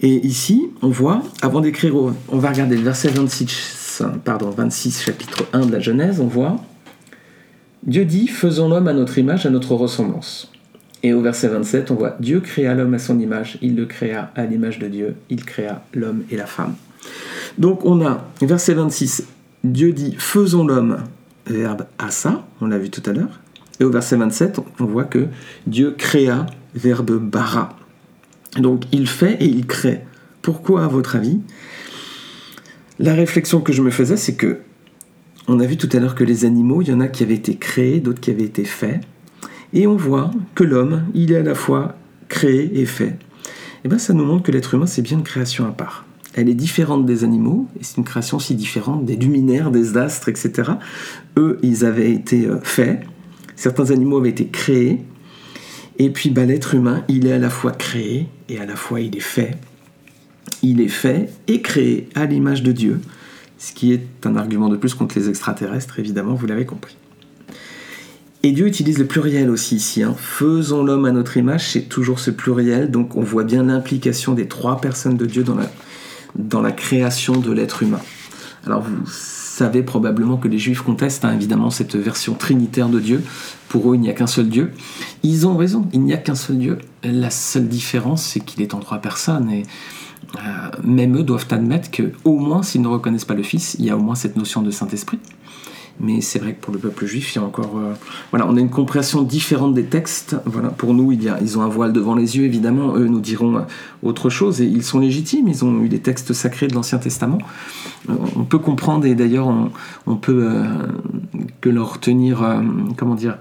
Et 0.00 0.26
ici, 0.26 0.70
on 0.80 0.88
voit, 0.88 1.22
avant 1.42 1.60
d'écrire, 1.60 1.94
on 1.96 2.38
va 2.38 2.50
regarder 2.50 2.76
le 2.76 2.82
verset 2.82 3.08
26, 3.08 4.02
pardon, 4.24 4.50
26 4.50 5.02
chapitre 5.02 5.44
1 5.52 5.66
de 5.66 5.72
la 5.72 5.80
Genèse, 5.80 6.20
on 6.20 6.26
voit 6.26 6.56
Dieu 7.86 8.04
dit 8.04 8.26
Faisons 8.26 8.68
l'homme 8.68 8.88
à 8.88 8.92
notre 8.92 9.16
image, 9.18 9.46
à 9.46 9.50
notre 9.50 9.74
ressemblance. 9.74 10.50
Et 11.04 11.12
au 11.12 11.20
verset 11.20 11.46
27, 11.46 11.92
on 11.92 11.94
voit 11.94 12.16
Dieu 12.18 12.40
créa 12.40 12.74
l'homme 12.74 12.94
à 12.94 12.98
son 12.98 13.20
image, 13.20 13.58
il 13.62 13.76
le 13.76 13.86
créa 13.86 14.32
à 14.34 14.44
l'image 14.44 14.80
de 14.80 14.88
Dieu, 14.88 15.14
il 15.30 15.44
créa 15.44 15.84
l'homme 15.94 16.24
et 16.30 16.36
la 16.36 16.46
femme. 16.46 16.74
Donc 17.58 17.84
on 17.84 18.04
a, 18.04 18.24
verset 18.42 18.74
26, 18.74 19.28
Dieu 19.62 19.92
dit 19.92 20.16
Faisons 20.18 20.66
l'homme, 20.66 20.98
verbe 21.46 21.86
asa, 21.98 22.44
on 22.60 22.66
l'a 22.66 22.78
vu 22.78 22.90
tout 22.90 23.08
à 23.08 23.12
l'heure. 23.12 23.40
Et 23.78 23.84
au 23.84 23.90
verset 23.90 24.16
27, 24.16 24.58
on 24.80 24.84
voit 24.84 25.04
que 25.04 25.28
Dieu 25.68 25.94
créa, 25.96 26.46
verbe 26.74 27.20
bara. 27.20 27.76
Donc 28.58 28.82
il 28.90 29.06
fait 29.06 29.34
et 29.34 29.46
il 29.46 29.64
crée. 29.66 30.00
Pourquoi, 30.42 30.84
à 30.84 30.88
votre 30.88 31.14
avis? 31.14 31.38
La 32.98 33.14
réflexion 33.14 33.60
que 33.60 33.72
je 33.72 33.82
me 33.82 33.90
faisais, 33.90 34.16
c'est 34.16 34.34
que 34.34 34.58
on 35.48 35.60
a 35.60 35.66
vu 35.66 35.76
tout 35.76 35.88
à 35.92 36.00
l'heure 36.00 36.14
que 36.14 36.24
les 36.24 36.44
animaux, 36.44 36.82
il 36.82 36.88
y 36.88 36.92
en 36.92 37.00
a 37.00 37.08
qui 37.08 37.22
avaient 37.22 37.34
été 37.34 37.56
créés, 37.56 38.00
d'autres 38.00 38.20
qui 38.20 38.30
avaient 38.30 38.44
été 38.44 38.64
faits. 38.64 39.00
Et 39.72 39.86
on 39.86 39.96
voit 39.96 40.30
que 40.54 40.64
l'homme, 40.64 41.04
il 41.14 41.32
est 41.32 41.36
à 41.36 41.42
la 41.42 41.54
fois 41.54 41.96
créé 42.28 42.80
et 42.80 42.86
fait. 42.86 43.04
Et 43.04 43.86
eh 43.86 43.88
bien 43.88 43.98
ça 43.98 44.12
nous 44.12 44.24
montre 44.24 44.42
que 44.42 44.52
l'être 44.52 44.74
humain, 44.74 44.86
c'est 44.86 45.02
bien 45.02 45.18
une 45.18 45.24
création 45.24 45.66
à 45.66 45.70
part. 45.70 46.04
Elle 46.34 46.48
est 46.48 46.54
différente 46.54 47.06
des 47.06 47.24
animaux, 47.24 47.68
et 47.78 47.84
c'est 47.84 47.96
une 47.98 48.04
création 48.04 48.38
si 48.38 48.54
différente 48.54 49.04
des 49.04 49.16
luminaires, 49.16 49.70
des 49.70 49.96
astres, 49.96 50.28
etc. 50.28 50.72
Eux, 51.38 51.58
ils 51.62 51.84
avaient 51.84 52.10
été 52.10 52.46
euh, 52.46 52.58
faits, 52.62 53.00
certains 53.54 53.90
animaux 53.90 54.18
avaient 54.18 54.30
été 54.30 54.48
créés, 54.48 55.04
et 55.98 56.10
puis 56.10 56.30
bah, 56.30 56.44
l'être 56.44 56.74
humain, 56.74 57.04
il 57.08 57.26
est 57.26 57.32
à 57.32 57.38
la 57.38 57.50
fois 57.50 57.72
créé 57.72 58.28
et 58.48 58.58
à 58.58 58.66
la 58.66 58.76
fois 58.76 59.00
il 59.00 59.16
est 59.16 59.20
fait. 59.20 59.56
Il 60.62 60.80
est 60.80 60.88
fait 60.88 61.30
et 61.48 61.62
créé 61.62 62.08
à 62.14 62.26
l'image 62.26 62.62
de 62.62 62.72
Dieu 62.72 63.00
ce 63.58 63.72
qui 63.72 63.92
est 63.92 64.06
un 64.24 64.36
argument 64.36 64.68
de 64.68 64.76
plus 64.76 64.94
contre 64.94 65.18
les 65.18 65.28
extraterrestres, 65.28 65.98
évidemment, 65.98 66.34
vous 66.34 66.46
l'avez 66.46 66.66
compris. 66.66 66.96
Et 68.42 68.52
Dieu 68.52 68.68
utilise 68.68 68.98
le 68.98 69.06
pluriel 69.06 69.50
aussi 69.50 69.74
ici. 69.74 70.04
Hein. 70.04 70.14
Faisons 70.16 70.84
l'homme 70.84 71.04
à 71.04 71.10
notre 71.10 71.36
image, 71.36 71.72
c'est 71.72 71.88
toujours 71.88 72.20
ce 72.20 72.30
pluriel, 72.30 72.90
donc 72.90 73.16
on 73.16 73.22
voit 73.22 73.42
bien 73.42 73.64
l'implication 73.64 74.34
des 74.34 74.46
trois 74.46 74.80
personnes 74.80 75.16
de 75.16 75.26
Dieu 75.26 75.42
dans 75.42 76.62
la, 76.62 76.70
création 76.70 77.36
de 77.38 77.50
l'être 77.50 77.82
humain. 77.82 78.00
Alors 78.64 78.82
vous 78.82 79.04
savez 79.06 79.82
probablement 79.82 80.36
que 80.36 80.46
les 80.46 80.58
juifs 80.58 80.82
contestent 80.82 81.24
hein, 81.24 81.34
évidemment 81.34 81.70
cette 81.70 81.96
version 81.96 82.34
trinitaire 82.34 82.88
de 82.88 83.00
Dieu. 83.00 83.24
Pour 83.68 83.90
eux, 83.90 83.96
il 83.96 84.00
n'y 84.00 84.10
a 84.10 84.12
qu'un 84.12 84.28
seul 84.28 84.48
Dieu. 84.48 84.70
Ils 85.24 85.46
ont 85.46 85.56
raison, 85.56 85.88
il 85.92 86.02
n'y 86.02 86.12
a 86.12 86.18
qu'un 86.18 86.36
seul 86.36 86.58
Dieu. 86.58 86.78
La 87.02 87.30
seule 87.30 87.66
différence, 87.66 88.22
c'est 88.22 88.40
qu'il 88.40 88.62
est 88.62 88.74
en 88.74 88.78
trois 88.78 88.98
personnes. 88.98 89.50
Et 89.50 89.64
euh, 90.34 90.70
même 90.82 91.16
eux 91.16 91.22
doivent 91.22 91.46
admettre 91.50 91.90
que, 91.90 92.12
au 92.24 92.38
moins, 92.38 92.62
s'ils 92.62 92.82
ne 92.82 92.88
reconnaissent 92.88 93.24
pas 93.24 93.34
le 93.34 93.42
Fils, 93.42 93.76
il 93.78 93.84
y 93.84 93.90
a 93.90 93.96
au 93.96 94.00
moins 94.00 94.14
cette 94.14 94.36
notion 94.36 94.62
de 94.62 94.70
Saint-Esprit. 94.70 95.18
mais 96.00 96.20
c'est 96.20 96.38
vrai 96.38 96.54
que 96.54 96.60
pour 96.60 96.74
le 96.74 96.78
peuple 96.78 97.06
juif, 97.06 97.34
il 97.34 97.38
y 97.38 97.42
a 97.42 97.44
encore, 97.44 97.78
euh, 97.78 97.94
voilà, 98.30 98.46
on 98.48 98.56
a 98.56 98.60
une 98.60 98.70
compréhension 98.70 99.22
différente 99.22 99.74
des 99.74 99.84
textes. 99.84 100.36
Voilà, 100.44 100.68
pour 100.68 100.94
nous, 100.94 101.12
il 101.12 101.22
y 101.22 101.28
a, 101.28 101.38
ils 101.40 101.58
ont 101.58 101.62
un 101.62 101.68
voile 101.68 101.92
devant 101.92 102.14
les 102.14 102.36
yeux, 102.36 102.44
évidemment. 102.44 102.96
Eux 102.96 103.06
nous 103.06 103.20
diront 103.20 103.56
euh, 103.56 103.62
autre 104.02 104.28
chose, 104.28 104.60
et 104.60 104.66
ils 104.66 104.82
sont 104.82 104.98
légitimes. 104.98 105.48
Ils 105.48 105.64
ont 105.64 105.82
eu 105.82 105.88
des 105.88 106.00
textes 106.00 106.32
sacrés 106.32 106.66
de 106.66 106.74
l'Ancien 106.74 106.98
Testament. 106.98 107.38
On 108.08 108.44
peut 108.44 108.58
comprendre, 108.58 109.06
et 109.06 109.14
d'ailleurs, 109.14 109.48
on, 109.48 109.70
on, 110.06 110.16
peut 110.16 110.48
que 111.60 111.68
leur 111.68 111.98
tenir, 111.98 112.44
comment 112.96 113.16
dire, 113.16 113.38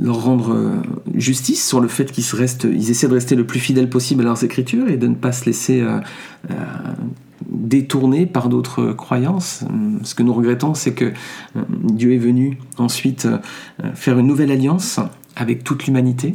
leur 0.00 0.22
rendre 0.22 0.82
justice 1.14 1.66
sur 1.66 1.80
le 1.80 1.88
fait 1.88 2.12
qu'ils 2.12 2.24
restent, 2.34 2.64
ils 2.64 2.90
essaient 2.90 3.08
de 3.08 3.14
rester 3.14 3.34
le 3.34 3.44
plus 3.44 3.60
fidèles 3.60 3.90
possible 3.90 4.22
à 4.22 4.24
leurs 4.24 4.44
écritures 4.44 4.88
et 4.88 4.96
de 4.96 5.06
ne 5.06 5.14
pas 5.14 5.32
se 5.32 5.46
laisser 5.46 5.84
détourné 7.48 8.26
par 8.26 8.48
d'autres 8.48 8.92
croyances. 8.92 9.64
Ce 10.02 10.14
que 10.14 10.22
nous 10.22 10.32
regrettons, 10.32 10.74
c'est 10.74 10.92
que 10.92 11.06
euh, 11.06 11.62
Dieu 11.68 12.14
est 12.14 12.18
venu 12.18 12.58
ensuite 12.76 13.26
euh, 13.26 13.38
faire 13.94 14.18
une 14.18 14.26
nouvelle 14.26 14.50
alliance 14.50 15.00
avec 15.36 15.64
toute 15.64 15.86
l'humanité, 15.86 16.34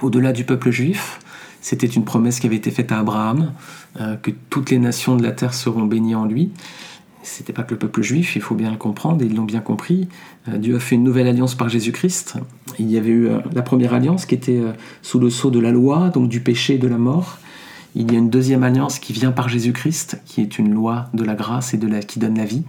au-delà 0.00 0.32
du 0.32 0.44
peuple 0.44 0.70
juif. 0.70 1.20
C'était 1.60 1.86
une 1.86 2.04
promesse 2.04 2.40
qui 2.40 2.46
avait 2.46 2.56
été 2.56 2.70
faite 2.70 2.92
à 2.92 2.98
Abraham, 2.98 3.52
euh, 4.00 4.16
que 4.16 4.30
toutes 4.50 4.70
les 4.70 4.78
nations 4.78 5.16
de 5.16 5.22
la 5.22 5.32
terre 5.32 5.54
seront 5.54 5.84
bénies 5.84 6.14
en 6.14 6.24
lui. 6.24 6.50
C'était 7.22 7.52
pas 7.52 7.62
que 7.62 7.72
le 7.72 7.78
peuple 7.78 8.02
juif, 8.02 8.36
il 8.36 8.42
faut 8.42 8.54
bien 8.54 8.70
le 8.70 8.76
comprendre, 8.76 9.22
et 9.22 9.26
ils 9.26 9.34
l'ont 9.34 9.44
bien 9.44 9.60
compris. 9.60 10.08
Dieu 10.48 10.76
a 10.76 10.80
fait 10.80 10.96
une 10.96 11.04
nouvelle 11.04 11.28
alliance 11.28 11.54
par 11.54 11.68
Jésus-Christ. 11.68 12.34
Il 12.78 12.90
y 12.90 12.98
avait 12.98 13.10
eu 13.10 13.28
la 13.54 13.62
première 13.62 13.94
alliance 13.94 14.26
qui 14.26 14.34
était 14.34 14.60
sous 15.02 15.20
le 15.20 15.30
sceau 15.30 15.50
de 15.50 15.60
la 15.60 15.70
loi, 15.70 16.10
donc 16.10 16.28
du 16.28 16.40
péché 16.40 16.74
et 16.74 16.78
de 16.78 16.88
la 16.88 16.98
mort. 16.98 17.38
Il 17.94 18.10
y 18.10 18.16
a 18.16 18.18
une 18.18 18.30
deuxième 18.30 18.62
alliance 18.64 18.98
qui 18.98 19.12
vient 19.12 19.32
par 19.32 19.48
Jésus-Christ, 19.48 20.20
qui 20.24 20.40
est 20.40 20.58
une 20.58 20.72
loi 20.72 21.08
de 21.14 21.24
la 21.24 21.34
grâce 21.34 21.74
et 21.74 21.76
de 21.76 21.86
la, 21.86 22.00
qui 22.00 22.18
donne 22.18 22.38
la 22.38 22.44
vie. 22.44 22.64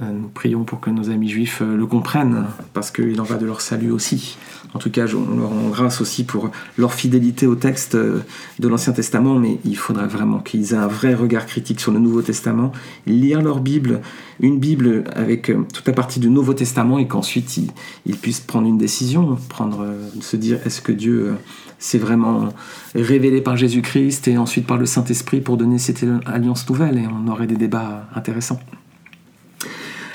Euh, 0.00 0.10
nous 0.10 0.28
prions 0.28 0.64
pour 0.64 0.80
que 0.80 0.88
nos 0.88 1.10
amis 1.10 1.28
juifs 1.28 1.60
euh, 1.60 1.76
le 1.76 1.86
comprennent, 1.86 2.46
parce 2.72 2.90
qu'il 2.90 3.20
en 3.20 3.24
va 3.24 3.36
de 3.36 3.44
leur 3.44 3.60
salut 3.60 3.90
aussi. 3.90 4.38
En 4.72 4.78
tout 4.78 4.90
cas, 4.90 5.04
on 5.14 5.36
leur 5.36 5.50
rend 5.50 5.68
grâce 5.68 6.00
aussi 6.00 6.24
pour 6.24 6.50
leur 6.78 6.94
fidélité 6.94 7.46
au 7.46 7.56
texte 7.56 7.94
euh, 7.94 8.20
de 8.58 8.68
l'Ancien 8.68 8.94
Testament, 8.94 9.38
mais 9.38 9.58
il 9.66 9.76
faudrait 9.76 10.06
vraiment 10.06 10.38
qu'ils 10.38 10.72
aient 10.72 10.78
un 10.78 10.86
vrai 10.86 11.14
regard 11.14 11.44
critique 11.44 11.78
sur 11.78 11.92
le 11.92 11.98
Nouveau 11.98 12.22
Testament, 12.22 12.72
lire 13.06 13.42
leur 13.42 13.60
Bible, 13.60 14.00
une 14.40 14.58
Bible 14.58 15.04
avec 15.14 15.52
toute 15.74 15.86
la 15.86 15.92
partie 15.92 16.20
du 16.20 16.30
Nouveau 16.30 16.54
Testament, 16.54 16.98
et 16.98 17.06
qu'ensuite 17.06 17.58
ils, 18.06 18.16
puissent 18.16 18.40
prendre 18.40 18.66
une 18.66 18.78
décision, 18.78 19.36
prendre, 19.50 19.86
se 20.20 20.36
dire 20.36 20.58
est-ce 20.64 20.80
que 20.80 20.92
Dieu 20.92 21.34
s'est 21.78 21.98
vraiment 21.98 22.48
révélé 22.94 23.42
par 23.42 23.56
Jésus-Christ 23.58 24.26
et 24.28 24.38
ensuite 24.38 24.66
par 24.66 24.78
le 24.78 24.86
Saint-Esprit 24.86 25.42
pour 25.42 25.58
donner 25.58 25.78
cette 25.78 26.04
alliance 26.24 26.68
nouvelle, 26.68 26.96
et 26.96 27.06
on 27.06 27.30
aurait 27.30 27.46
des 27.46 27.56
débats 27.56 28.08
intéressants. 28.14 28.58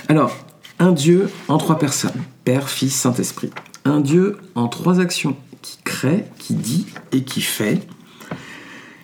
Alors, 0.10 0.38
un 0.80 0.94
Dieu 0.94 1.30
en 1.50 1.58
trois 1.58 1.78
personnes, 1.78 2.24
Père, 2.46 2.70
Fils, 2.70 2.96
Saint-Esprit. 2.96 3.50
Un 3.84 4.00
Dieu 4.00 4.38
en 4.56 4.70
trois 4.70 5.02
actions, 5.02 5.36
qui 5.62 5.80
crée, 5.84 6.24
qui 6.40 6.54
dit 6.54 6.86
et 7.12 7.24
qui 7.24 7.42
fait. 7.42 7.82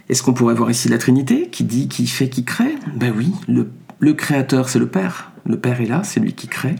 Est-ce 0.07 0.23
qu'on 0.23 0.33
pourrait 0.33 0.53
voir 0.53 0.71
ici 0.71 0.87
la 0.87 0.97
Trinité, 0.97 1.49
qui 1.51 1.65
dit, 1.65 1.89
qui 1.89 2.07
fait, 2.07 2.29
qui 2.29 2.45
crée? 2.45 2.75
Ben 2.95 3.13
oui, 3.15 3.33
le, 3.49 4.13
créateur, 4.13 4.69
c'est 4.69 4.79
le 4.79 4.87
Père. 4.87 5.33
Le 5.45 5.59
Père 5.59 5.81
est 5.81 5.87
là, 5.87 6.03
c'est 6.05 6.21
lui 6.21 6.33
qui 6.33 6.47
crée. 6.47 6.77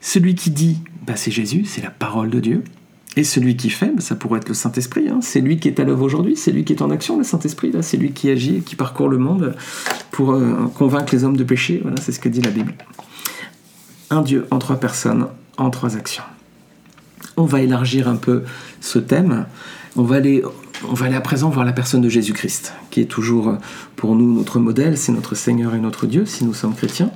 Celui 0.00 0.34
qui 0.34 0.50
dit, 0.50 0.78
ben 1.06 1.14
c'est 1.14 1.30
Jésus, 1.30 1.64
c'est 1.64 1.82
la 1.82 1.90
parole 1.90 2.28
de 2.28 2.40
Dieu. 2.40 2.64
Et 3.16 3.22
celui 3.22 3.56
qui 3.56 3.70
fait, 3.70 3.90
ben 3.94 4.00
ça 4.00 4.16
pourrait 4.16 4.40
être 4.40 4.48
le 4.48 4.54
Saint-Esprit. 4.54 5.08
Hein. 5.08 5.20
C'est 5.22 5.40
lui 5.40 5.60
qui 5.60 5.68
est 5.68 5.78
à 5.78 5.84
l'œuvre 5.84 6.02
aujourd'hui, 6.02 6.34
c'est 6.34 6.50
lui 6.50 6.64
qui 6.64 6.72
est 6.72 6.82
en 6.82 6.90
action, 6.90 7.18
le 7.18 7.24
Saint-Esprit. 7.24 7.70
C'est 7.82 7.98
lui 7.98 8.10
qui 8.10 8.30
agit 8.30 8.56
et 8.56 8.60
qui 8.62 8.74
parcourt 8.74 9.08
le 9.08 9.18
monde 9.18 9.54
pour 10.10 10.32
euh, 10.32 10.66
convaincre 10.74 11.14
les 11.14 11.22
hommes 11.22 11.36
de 11.36 11.44
péché. 11.44 11.78
Voilà, 11.82 11.98
c'est 12.00 12.10
ce 12.10 12.18
que 12.18 12.28
dit 12.28 12.40
la 12.40 12.50
Bible 12.50 12.74
un 14.12 14.22
Dieu 14.22 14.46
en 14.50 14.58
trois 14.58 14.76
personnes, 14.76 15.26
en 15.56 15.70
trois 15.70 15.96
actions. 15.96 16.22
On 17.36 17.44
va 17.44 17.62
élargir 17.62 18.08
un 18.08 18.16
peu 18.16 18.42
ce 18.80 18.98
thème. 18.98 19.46
On 19.96 20.02
va 20.02 20.16
aller, 20.16 20.42
à 21.00 21.20
présent 21.20 21.48
voir 21.48 21.64
la 21.64 21.72
personne 21.72 22.02
de 22.02 22.08
Jésus-Christ, 22.08 22.74
qui 22.90 23.00
est 23.00 23.06
toujours 23.06 23.56
pour 23.96 24.14
nous 24.14 24.34
notre 24.34 24.58
modèle, 24.58 24.98
c'est 24.98 25.12
notre 25.12 25.34
Seigneur 25.34 25.74
et 25.74 25.80
notre 25.80 26.06
Dieu, 26.06 26.26
si 26.26 26.44
nous 26.44 26.54
sommes 26.54 26.74
chrétiens. 26.74 27.10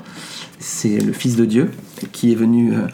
C'est 0.58 0.98
le 0.98 1.12
Fils 1.12 1.36
de 1.36 1.44
Dieu 1.44 1.70
qui 2.12 2.32
est 2.32 2.34
venu 2.34 2.72
euh, 2.72 2.86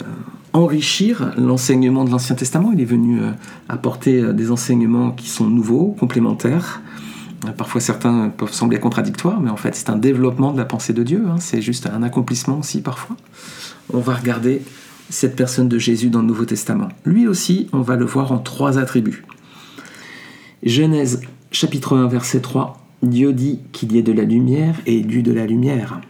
euh, 0.00 0.04
enrichir 0.52 1.32
l'enseignement 1.36 2.04
de 2.04 2.10
l'Ancien 2.10 2.34
Testament. 2.34 2.72
Il 2.72 2.80
est 2.80 2.86
venu 2.86 3.20
euh, 3.20 3.30
apporter 3.68 4.32
des 4.32 4.50
enseignements 4.50 5.12
qui 5.12 5.28
sont 5.28 5.46
nouveaux, 5.46 5.94
complémentaires, 5.98 6.82
Parfois 7.52 7.80
certains 7.80 8.28
peuvent 8.28 8.52
sembler 8.52 8.78
contradictoires, 8.78 9.40
mais 9.40 9.50
en 9.50 9.56
fait 9.56 9.74
c'est 9.74 9.90
un 9.90 9.96
développement 9.96 10.52
de 10.52 10.58
la 10.58 10.64
pensée 10.64 10.92
de 10.92 11.02
Dieu, 11.02 11.24
hein. 11.28 11.36
c'est 11.38 11.62
juste 11.62 11.86
un 11.86 12.02
accomplissement 12.02 12.58
aussi 12.58 12.80
parfois. 12.80 13.16
On 13.92 14.00
va 14.00 14.14
regarder 14.14 14.62
cette 15.10 15.36
personne 15.36 15.68
de 15.68 15.78
Jésus 15.78 16.10
dans 16.10 16.20
le 16.20 16.26
Nouveau 16.26 16.44
Testament. 16.44 16.88
Lui 17.04 17.26
aussi, 17.28 17.68
on 17.72 17.80
va 17.80 17.96
le 17.96 18.04
voir 18.04 18.32
en 18.32 18.38
trois 18.38 18.78
attributs. 18.78 19.24
Genèse 20.62 21.20
chapitre 21.50 21.96
1 21.96 22.08
verset 22.08 22.40
3, 22.40 22.80
Dieu 23.02 23.32
dit 23.32 23.60
qu'il 23.72 23.92
y 23.92 23.98
ait 23.98 24.02
de 24.02 24.12
la 24.12 24.24
lumière 24.24 24.76
et 24.86 25.02
du 25.02 25.22
de 25.22 25.32
la 25.32 25.46
lumière. 25.46 26.00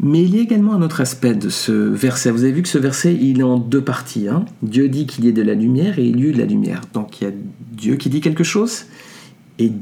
Mais 0.00 0.22
il 0.22 0.34
y 0.34 0.38
a 0.38 0.42
également 0.42 0.74
un 0.74 0.82
autre 0.82 1.00
aspect 1.00 1.34
de 1.34 1.48
ce 1.48 1.72
verset. 1.72 2.30
Vous 2.30 2.42
avez 2.42 2.52
vu 2.52 2.62
que 2.62 2.68
ce 2.68 2.78
verset, 2.78 3.14
il 3.14 3.40
est 3.40 3.44
en 3.44 3.58
deux 3.58 3.82
parties. 3.82 4.28
Hein. 4.28 4.44
Dieu 4.62 4.88
dit 4.88 5.06
qu'il 5.06 5.24
y 5.24 5.28
ait 5.28 5.32
de 5.32 5.42
la 5.42 5.54
lumière 5.54 5.98
et 5.98 6.04
il 6.04 6.24
y 6.24 6.28
a 6.28 6.32
de 6.32 6.38
la 6.38 6.44
lumière. 6.44 6.82
Donc 6.92 7.20
il 7.20 7.24
y 7.24 7.26
a 7.28 7.30
Dieu 7.72 7.96
qui 7.96 8.10
dit 8.10 8.20
quelque 8.20 8.44
chose 8.44 8.86
et 9.58 9.72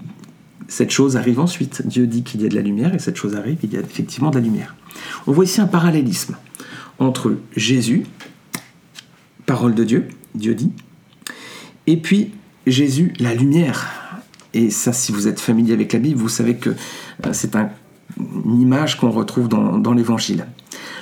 cette 0.69 0.90
chose 0.90 1.16
arrive 1.16 1.40
ensuite. 1.40 1.87
Dieu 1.87 2.07
dit 2.07 2.23
qu'il 2.23 2.42
y 2.42 2.47
a 2.47 2.49
de 2.49 2.54
la 2.54 2.62
lumière 2.62 2.95
et 2.95 2.99
cette 2.99 3.16
chose 3.16 3.35
arrive, 3.35 3.59
il 3.62 3.73
y 3.73 3.76
a 3.76 3.81
effectivement 3.81 4.31
de 4.31 4.37
la 4.37 4.42
lumière. 4.42 4.75
On 5.26 5.33
voit 5.33 5.45
ici 5.45 5.61
un 5.61 5.66
parallélisme 5.66 6.37
entre 6.99 7.37
Jésus, 7.57 8.04
parole 9.47 9.75
de 9.75 9.85
Dieu, 9.85 10.09
Dieu 10.35 10.54
dit, 10.54 10.73
et 11.87 11.97
puis 11.97 12.31
Jésus, 12.66 13.12
la 13.19 13.35
lumière. 13.35 14.23
Et 14.54 14.71
ça, 14.71 14.92
si 14.92 15.12
vous 15.12 15.28
êtes 15.28 15.40
familier 15.40 15.73
avec 15.73 15.92
la 15.92 15.99
Bible, 15.99 16.21
vous 16.21 16.28
savez 16.28 16.57
que 16.57 16.71
euh, 16.71 17.33
c'est 17.33 17.54
une 17.57 18.61
image 18.61 18.99
qu'on 18.99 19.11
retrouve 19.11 19.49
dans 19.49 19.92
l'Évangile. 19.95 20.47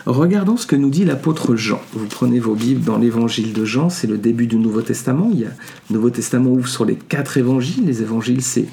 Regardons 0.07 0.57
ce 0.57 0.67
que 0.67 0.77
nous 0.77 0.91
dit 0.91 1.05
l'apôtre 1.05 1.57
Jean. 1.57 1.81
Vous 1.93 2.07
prenez 2.07 2.41
vos 2.41 2.55
Bibles 2.55 2.85
dans 2.85 2.97
l'évangile 2.97 3.53
de 3.53 3.65
Jean, 3.65 3.91
c'est 3.91 4.07
le 4.07 4.17
début 4.17 4.47
du 4.47 4.57
Nouveau 4.57 4.83
Testament. 4.83 5.31
Il 5.33 5.41
y 5.41 5.45
a, 5.45 5.51
le 5.91 5.95
Nouveau 5.97 6.11
Testament 6.11 6.51
ouvre 6.51 6.69
sur 6.69 6.85
les 6.85 6.97
quatre 6.97 7.37
évangiles. 7.37 7.85
Les 7.85 8.03
évangiles, 8.03 8.43
c'est 8.43 8.67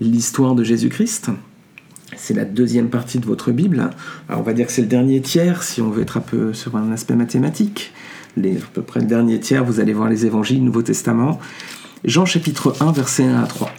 l'histoire 0.00 0.54
de 0.54 0.64
Jésus-Christ. 0.64 1.30
C'est 2.16 2.34
la 2.34 2.44
deuxième 2.44 2.90
partie 2.90 3.18
de 3.18 3.26
votre 3.26 3.52
Bible. 3.52 3.90
Alors 4.28 4.40
on 4.40 4.44
va 4.44 4.52
dire 4.52 4.66
que 4.66 4.72
c'est 4.72 4.82
le 4.82 4.88
dernier 4.88 5.20
tiers, 5.20 5.62
si 5.62 5.80
on 5.80 5.90
veut 5.90 6.02
être 6.02 6.16
un 6.16 6.20
peu 6.20 6.52
sur 6.52 6.76
un 6.76 6.92
aspect 6.92 7.14
mathématique. 7.14 7.92
À 8.36 8.40
peu 8.72 8.82
près 8.82 9.00
le 9.00 9.06
dernier 9.06 9.38
tiers, 9.40 9.64
vous 9.64 9.78
allez 9.80 9.92
voir 9.92 10.08
les 10.08 10.26
évangiles, 10.26 10.64
Nouveau 10.64 10.82
Testament. 10.82 11.38
Jean 12.04 12.26
chapitre 12.26 12.74
1, 12.80 12.92
verset 12.92 13.24
1 13.24 13.42
à 13.42 13.46
3. 13.46 13.70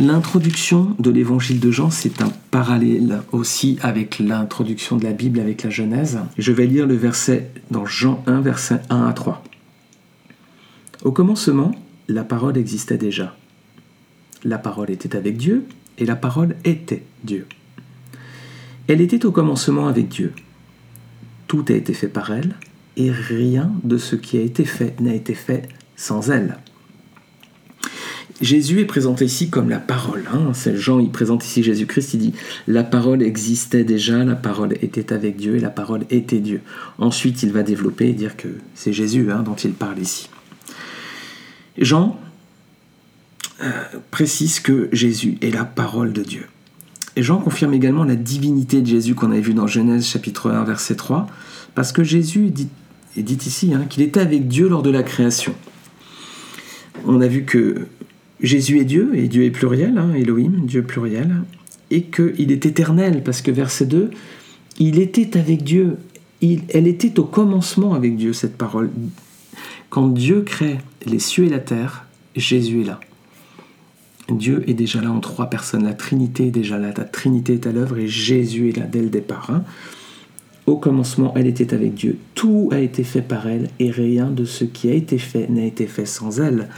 L'introduction 0.00 0.96
de 0.98 1.10
l'évangile 1.10 1.60
de 1.60 1.70
Jean, 1.70 1.90
c'est 1.90 2.22
un 2.22 2.32
parallèle 2.50 3.20
aussi 3.32 3.78
avec 3.82 4.18
l'introduction 4.18 4.96
de 4.96 5.04
la 5.04 5.12
Bible, 5.12 5.38
avec 5.38 5.62
la 5.62 5.68
Genèse. 5.68 6.20
Je 6.38 6.52
vais 6.52 6.66
lire 6.66 6.86
le 6.86 6.94
verset 6.94 7.50
dans 7.70 7.84
Jean 7.84 8.24
1, 8.26 8.40
verset 8.40 8.80
1 8.88 9.06
à 9.06 9.12
3. 9.12 9.44
Au 11.04 11.12
commencement, 11.12 11.72
la 12.08 12.24
parole 12.24 12.56
existait 12.56 12.96
déjà. 12.96 13.36
La 14.42 14.56
parole 14.56 14.90
était 14.90 15.14
avec 15.16 15.36
Dieu, 15.36 15.66
et 15.98 16.06
la 16.06 16.16
parole 16.16 16.56
était 16.64 17.02
Dieu. 17.22 17.46
Elle 18.88 19.02
était 19.02 19.26
au 19.26 19.32
commencement 19.32 19.86
avec 19.86 20.08
Dieu. 20.08 20.32
Tout 21.46 21.66
a 21.68 21.72
été 21.72 21.92
fait 21.92 22.08
par 22.08 22.32
elle, 22.32 22.54
et 22.96 23.10
rien 23.10 23.70
de 23.84 23.98
ce 23.98 24.16
qui 24.16 24.38
a 24.38 24.40
été 24.40 24.64
fait 24.64 24.98
n'a 24.98 25.12
été 25.12 25.34
fait 25.34 25.68
sans 25.94 26.30
elle. 26.30 26.56
Jésus 28.40 28.80
est 28.80 28.86
présenté 28.86 29.26
ici 29.26 29.50
comme 29.50 29.68
la 29.68 29.78
parole. 29.78 30.24
Hein. 30.32 30.52
Jean, 30.74 30.98
il 30.98 31.10
présente 31.10 31.44
ici 31.44 31.62
Jésus-Christ, 31.62 32.14
il 32.14 32.18
dit 32.20 32.32
La 32.66 32.84
parole 32.84 33.22
existait 33.22 33.84
déjà, 33.84 34.24
la 34.24 34.34
parole 34.34 34.74
était 34.80 35.12
avec 35.12 35.36
Dieu 35.36 35.56
et 35.56 35.60
la 35.60 35.68
parole 35.68 36.06
était 36.10 36.38
Dieu. 36.38 36.62
Ensuite, 36.98 37.42
il 37.42 37.52
va 37.52 37.62
développer 37.62 38.08
et 38.08 38.12
dire 38.14 38.36
que 38.36 38.48
c'est 38.74 38.94
Jésus 38.94 39.30
hein, 39.30 39.42
dont 39.42 39.56
il 39.56 39.72
parle 39.72 39.98
ici. 39.98 40.30
Jean 41.76 42.18
euh, 43.62 43.70
précise 44.10 44.60
que 44.60 44.88
Jésus 44.90 45.36
est 45.42 45.50
la 45.50 45.66
parole 45.66 46.14
de 46.14 46.22
Dieu. 46.22 46.46
Et 47.16 47.22
Jean 47.22 47.38
confirme 47.38 47.74
également 47.74 48.04
la 48.04 48.16
divinité 48.16 48.80
de 48.80 48.86
Jésus 48.86 49.14
qu'on 49.14 49.32
avait 49.32 49.40
vu 49.42 49.52
dans 49.52 49.66
Genèse 49.66 50.06
chapitre 50.06 50.50
1 50.50 50.64
verset 50.64 50.94
3, 50.94 51.26
parce 51.74 51.92
que 51.92 52.02
Jésus 52.02 52.48
dit, 52.48 52.68
est 53.18 53.22
dit 53.22 53.38
ici 53.46 53.74
hein, 53.74 53.84
qu'il 53.88 54.02
était 54.02 54.20
avec 54.20 54.48
Dieu 54.48 54.66
lors 54.68 54.82
de 54.82 54.90
la 54.90 55.02
création. 55.02 55.54
On 57.04 57.20
a 57.20 57.26
vu 57.26 57.44
que 57.44 57.86
Jésus 58.42 58.78
est 58.78 58.84
Dieu, 58.84 59.10
et 59.14 59.28
Dieu 59.28 59.44
est 59.44 59.50
pluriel, 59.50 59.98
hein, 59.98 60.12
Elohim, 60.14 60.64
Dieu 60.64 60.82
pluriel, 60.82 61.42
et 61.90 62.02
qu'il 62.04 62.52
est 62.52 62.66
éternel, 62.66 63.22
parce 63.24 63.42
que 63.42 63.50
verset 63.50 63.86
2, 63.86 64.10
il 64.78 64.98
était 64.98 65.38
avec 65.38 65.62
Dieu, 65.62 65.98
elle 66.40 66.86
était 66.86 67.18
au 67.18 67.24
commencement 67.24 67.94
avec 67.94 68.16
Dieu, 68.16 68.32
cette 68.32 68.56
parole. 68.56 68.90
Quand 69.90 70.08
Dieu 70.08 70.42
crée 70.42 70.78
les 71.04 71.18
cieux 71.18 71.44
et 71.44 71.50
la 71.50 71.58
terre, 71.58 72.06
Jésus 72.36 72.82
est 72.82 72.84
là. 72.84 73.00
Dieu 74.30 74.62
est 74.68 74.74
déjà 74.74 75.00
là 75.00 75.10
en 75.10 75.20
trois 75.20 75.50
personnes, 75.50 75.84
la 75.84 75.94
Trinité 75.94 76.46
est 76.46 76.52
déjà 76.52 76.78
là, 76.78 76.92
la 76.96 77.04
Trinité 77.04 77.54
est 77.54 77.66
à 77.66 77.72
l'œuvre 77.72 77.98
et 77.98 78.06
Jésus 78.06 78.68
est 78.68 78.76
là 78.76 78.86
dès 78.86 79.02
le 79.02 79.10
départ. 79.10 79.50
Hein. 79.50 79.64
Au 80.66 80.76
commencement, 80.76 81.32
elle 81.36 81.48
était 81.48 81.74
avec 81.74 81.94
Dieu. 81.94 82.18
Tout 82.34 82.68
a 82.72 82.78
été 82.78 83.02
fait 83.02 83.22
par 83.22 83.48
elle, 83.48 83.70
et 83.80 83.90
rien 83.90 84.30
de 84.30 84.44
ce 84.44 84.64
qui 84.64 84.88
a 84.88 84.94
été 84.94 85.18
fait 85.18 85.48
n'a 85.48 85.64
été 85.64 85.86
fait 85.86 86.06
sans 86.06 86.40
elle. 86.40 86.68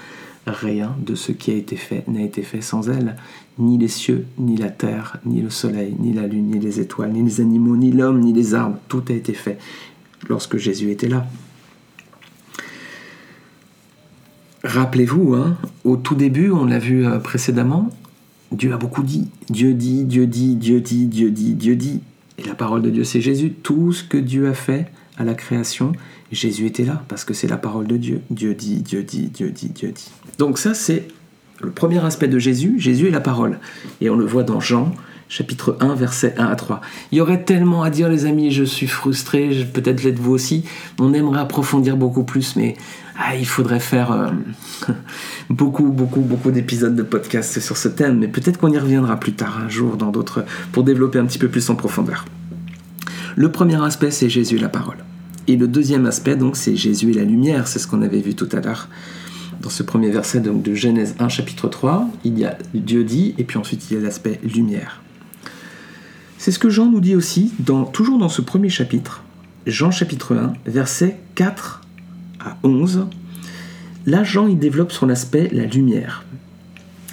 Rien 0.46 0.96
de 0.98 1.14
ce 1.14 1.30
qui 1.30 1.52
a 1.52 1.54
été 1.54 1.76
fait 1.76 2.06
n'a 2.08 2.22
été 2.22 2.42
fait 2.42 2.60
sans 2.60 2.90
elle. 2.90 3.16
Ni 3.58 3.78
les 3.78 3.88
cieux, 3.88 4.26
ni 4.38 4.56
la 4.56 4.70
terre, 4.70 5.18
ni 5.24 5.40
le 5.40 5.50
soleil, 5.50 5.94
ni 6.00 6.12
la 6.12 6.26
lune, 6.26 6.50
ni 6.50 6.58
les 6.58 6.80
étoiles, 6.80 7.12
ni 7.12 7.22
les 7.22 7.40
animaux, 7.40 7.76
ni 7.76 7.92
l'homme, 7.92 8.20
ni 8.20 8.32
les 8.32 8.54
arbres. 8.54 8.78
Tout 8.88 9.04
a 9.08 9.12
été 9.12 9.34
fait 9.34 9.58
lorsque 10.28 10.56
Jésus 10.56 10.90
était 10.90 11.08
là. 11.08 11.26
Rappelez-vous, 14.64 15.34
hein, 15.34 15.56
au 15.84 15.96
tout 15.96 16.14
début, 16.14 16.50
on 16.50 16.64
l'a 16.64 16.78
vu 16.78 17.06
euh, 17.06 17.18
précédemment, 17.18 17.90
Dieu 18.52 18.72
a 18.72 18.76
beaucoup 18.76 19.02
dit. 19.02 19.28
Dieu 19.48 19.74
dit, 19.74 20.04
Dieu 20.04 20.26
dit, 20.26 20.56
Dieu 20.56 20.80
dit, 20.80 21.06
Dieu 21.06 21.30
dit, 21.30 21.54
Dieu 21.54 21.76
dit. 21.76 22.00
Et 22.38 22.44
la 22.44 22.54
parole 22.54 22.82
de 22.82 22.90
Dieu, 22.90 23.04
c'est 23.04 23.20
Jésus. 23.20 23.50
Tout 23.50 23.92
ce 23.92 24.04
que 24.04 24.16
Dieu 24.16 24.48
a 24.48 24.54
fait 24.54 24.90
à 25.18 25.24
la 25.24 25.34
création, 25.34 25.92
Jésus 26.30 26.66
était 26.66 26.84
là, 26.84 27.02
parce 27.08 27.24
que 27.24 27.34
c'est 27.34 27.48
la 27.48 27.56
parole 27.56 27.86
de 27.86 27.96
Dieu. 27.96 28.20
Dieu 28.30 28.54
dit, 28.54 28.76
Dieu 28.76 29.02
dit, 29.02 29.28
Dieu 29.28 29.50
dit, 29.50 29.68
Dieu 29.68 29.92
dit. 29.92 30.10
Donc 30.38 30.58
ça, 30.58 30.74
c'est 30.74 31.08
le 31.60 31.70
premier 31.70 32.04
aspect 32.04 32.28
de 32.28 32.38
Jésus. 32.38 32.74
Jésus 32.78 33.08
est 33.08 33.12
la 33.12 33.20
parole. 33.20 33.58
Et 34.00 34.10
on 34.10 34.16
le 34.16 34.24
voit 34.24 34.42
dans 34.42 34.60
Jean, 34.60 34.92
chapitre 35.28 35.76
1, 35.80 35.94
versets 35.94 36.34
1 36.38 36.46
à 36.46 36.56
3. 36.56 36.80
Il 37.10 37.18
y 37.18 37.20
aurait 37.20 37.44
tellement 37.44 37.82
à 37.82 37.90
dire, 37.90 38.08
les 38.08 38.26
amis, 38.26 38.50
je 38.50 38.64
suis 38.64 38.86
frustré, 38.86 39.66
peut-être 39.72 40.02
l'êtes-vous 40.02 40.32
aussi. 40.32 40.64
On 40.98 41.12
aimerait 41.12 41.40
approfondir 41.40 41.96
beaucoup 41.96 42.24
plus, 42.24 42.56
mais 42.56 42.76
ah, 43.18 43.36
il 43.36 43.46
faudrait 43.46 43.80
faire 43.80 44.12
euh, 44.12 44.30
beaucoup, 45.50 45.90
beaucoup, 45.90 46.20
beaucoup 46.20 46.50
d'épisodes 46.50 46.96
de 46.96 47.02
podcast 47.02 47.60
sur 47.60 47.76
ce 47.76 47.88
thème, 47.88 48.18
mais 48.18 48.28
peut-être 48.28 48.58
qu'on 48.58 48.72
y 48.72 48.78
reviendra 48.78 49.18
plus 49.20 49.34
tard, 49.34 49.60
un 49.64 49.68
jour, 49.68 49.96
dans 49.96 50.10
d'autres, 50.10 50.44
pour 50.72 50.82
développer 50.82 51.18
un 51.18 51.26
petit 51.26 51.38
peu 51.38 51.48
plus 51.48 51.68
en 51.70 51.76
profondeur. 51.76 52.24
Le 53.34 53.50
premier 53.50 53.82
aspect, 53.82 54.10
c'est 54.10 54.28
Jésus 54.28 54.58
la 54.58 54.68
parole. 54.68 54.98
Et 55.48 55.56
le 55.56 55.66
deuxième 55.66 56.06
aspect, 56.06 56.36
donc, 56.36 56.56
c'est 56.56 56.76
Jésus 56.76 57.10
et 57.10 57.14
la 57.14 57.24
lumière, 57.24 57.66
c'est 57.66 57.78
ce 57.78 57.86
qu'on 57.86 58.02
avait 58.02 58.20
vu 58.20 58.34
tout 58.34 58.48
à 58.52 58.60
l'heure. 58.60 58.88
Dans 59.60 59.70
ce 59.70 59.82
premier 59.82 60.10
verset 60.10 60.40
de 60.40 60.74
Genèse 60.74 61.14
1, 61.18 61.28
chapitre 61.28 61.68
3, 61.68 62.08
il 62.24 62.38
y 62.38 62.44
a 62.44 62.58
Dieu 62.74 63.04
dit, 63.04 63.34
et 63.38 63.44
puis 63.44 63.58
ensuite 63.58 63.90
il 63.90 63.94
y 63.94 63.96
a 63.96 64.02
l'aspect 64.02 64.40
lumière. 64.42 65.02
C'est 66.36 66.50
ce 66.50 66.58
que 66.58 66.68
Jean 66.68 66.90
nous 66.90 67.00
dit 67.00 67.14
aussi, 67.14 67.52
toujours 67.92 68.18
dans 68.18 68.28
ce 68.28 68.42
premier 68.42 68.68
chapitre, 68.68 69.22
Jean 69.66 69.92
chapitre 69.92 70.34
1, 70.34 70.54
verset 70.66 71.20
4 71.36 71.80
à 72.40 72.56
11, 72.64 73.06
là 74.06 74.24
Jean 74.24 74.48
il 74.48 74.58
développe 74.58 74.90
son 74.90 75.08
aspect 75.08 75.48
la 75.52 75.64
lumière. 75.64 76.24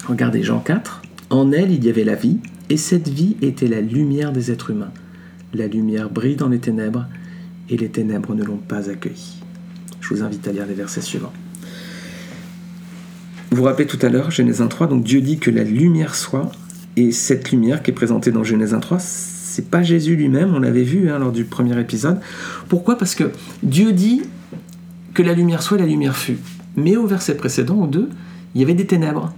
Regardez 0.08 0.42
Jean 0.42 0.60
4, 0.60 1.04
en 1.30 1.52
elle 1.52 1.72
il 1.72 1.86
y 1.86 1.90
avait 1.90 2.04
la 2.04 2.16
vie, 2.16 2.40
et 2.72 2.78
cette 2.78 3.10
vie 3.10 3.38
était 3.44 3.68
la 3.68 3.82
lumière 3.82 4.32
des 4.32 4.50
êtres 4.50 4.72
humains. 4.72 4.92
La 5.54 5.68
lumière 5.68 6.10
brille 6.10 6.36
dans 6.36 6.50
les 6.50 6.60
ténèbres, 6.60 7.08
et 7.70 7.78
les 7.78 7.90
ténèbres 7.90 8.36
ne 8.36 8.44
l'ont 8.44 8.58
pas 8.58 8.90
accueillie. 8.90 9.42
Je 10.00 10.14
vous 10.14 10.24
invite 10.24 10.48
à 10.48 10.52
lire 10.52 10.66
les 10.68 10.74
versets 10.74 11.02
suivants. 11.02 11.34
Vous 13.50 13.58
vous 13.58 13.64
rappelez 13.64 13.88
tout 13.88 13.98
à 14.04 14.10
l'heure, 14.10 14.30
Genèse 14.30 14.62
1.3, 14.62 14.88
donc 14.88 15.04
Dieu 15.04 15.22
dit 15.22 15.40
que 15.40 15.50
la 15.50 15.64
lumière 15.64 16.14
soit, 16.14 16.52
et 16.96 17.12
cette 17.12 17.52
lumière 17.52 17.82
qui 17.82 17.90
est 17.90 17.94
présentée 17.96 18.32
dans 18.32 18.44
Genèse 18.44 18.74
1.3, 18.74 18.98
c'est 19.00 19.70
pas 19.70 19.82
Jésus 19.82 20.16
lui-même, 20.16 20.54
on 20.54 20.60
l'avait 20.60 20.84
vu 20.84 21.10
hein, 21.10 21.18
lors 21.18 21.32
du 21.32 21.46
premier 21.46 21.80
épisode. 21.80 22.20
Pourquoi? 22.68 22.98
Parce 22.98 23.16
que 23.16 23.32
Dieu 23.64 23.92
dit 23.92 24.22
que 25.16 25.24
la 25.24 25.34
lumière 25.34 25.64
soit, 25.64 25.78
la 25.78 25.88
lumière 25.88 26.16
fut. 26.16 26.38
Mais 26.76 26.96
au 26.96 27.08
verset 27.08 27.36
précédent, 27.36 27.76
au 27.76 27.88
2, 27.88 28.10
il 28.54 28.62
y 28.62 28.64
avait 28.64 28.76
des 28.76 28.86
ténèbres. 28.86 29.34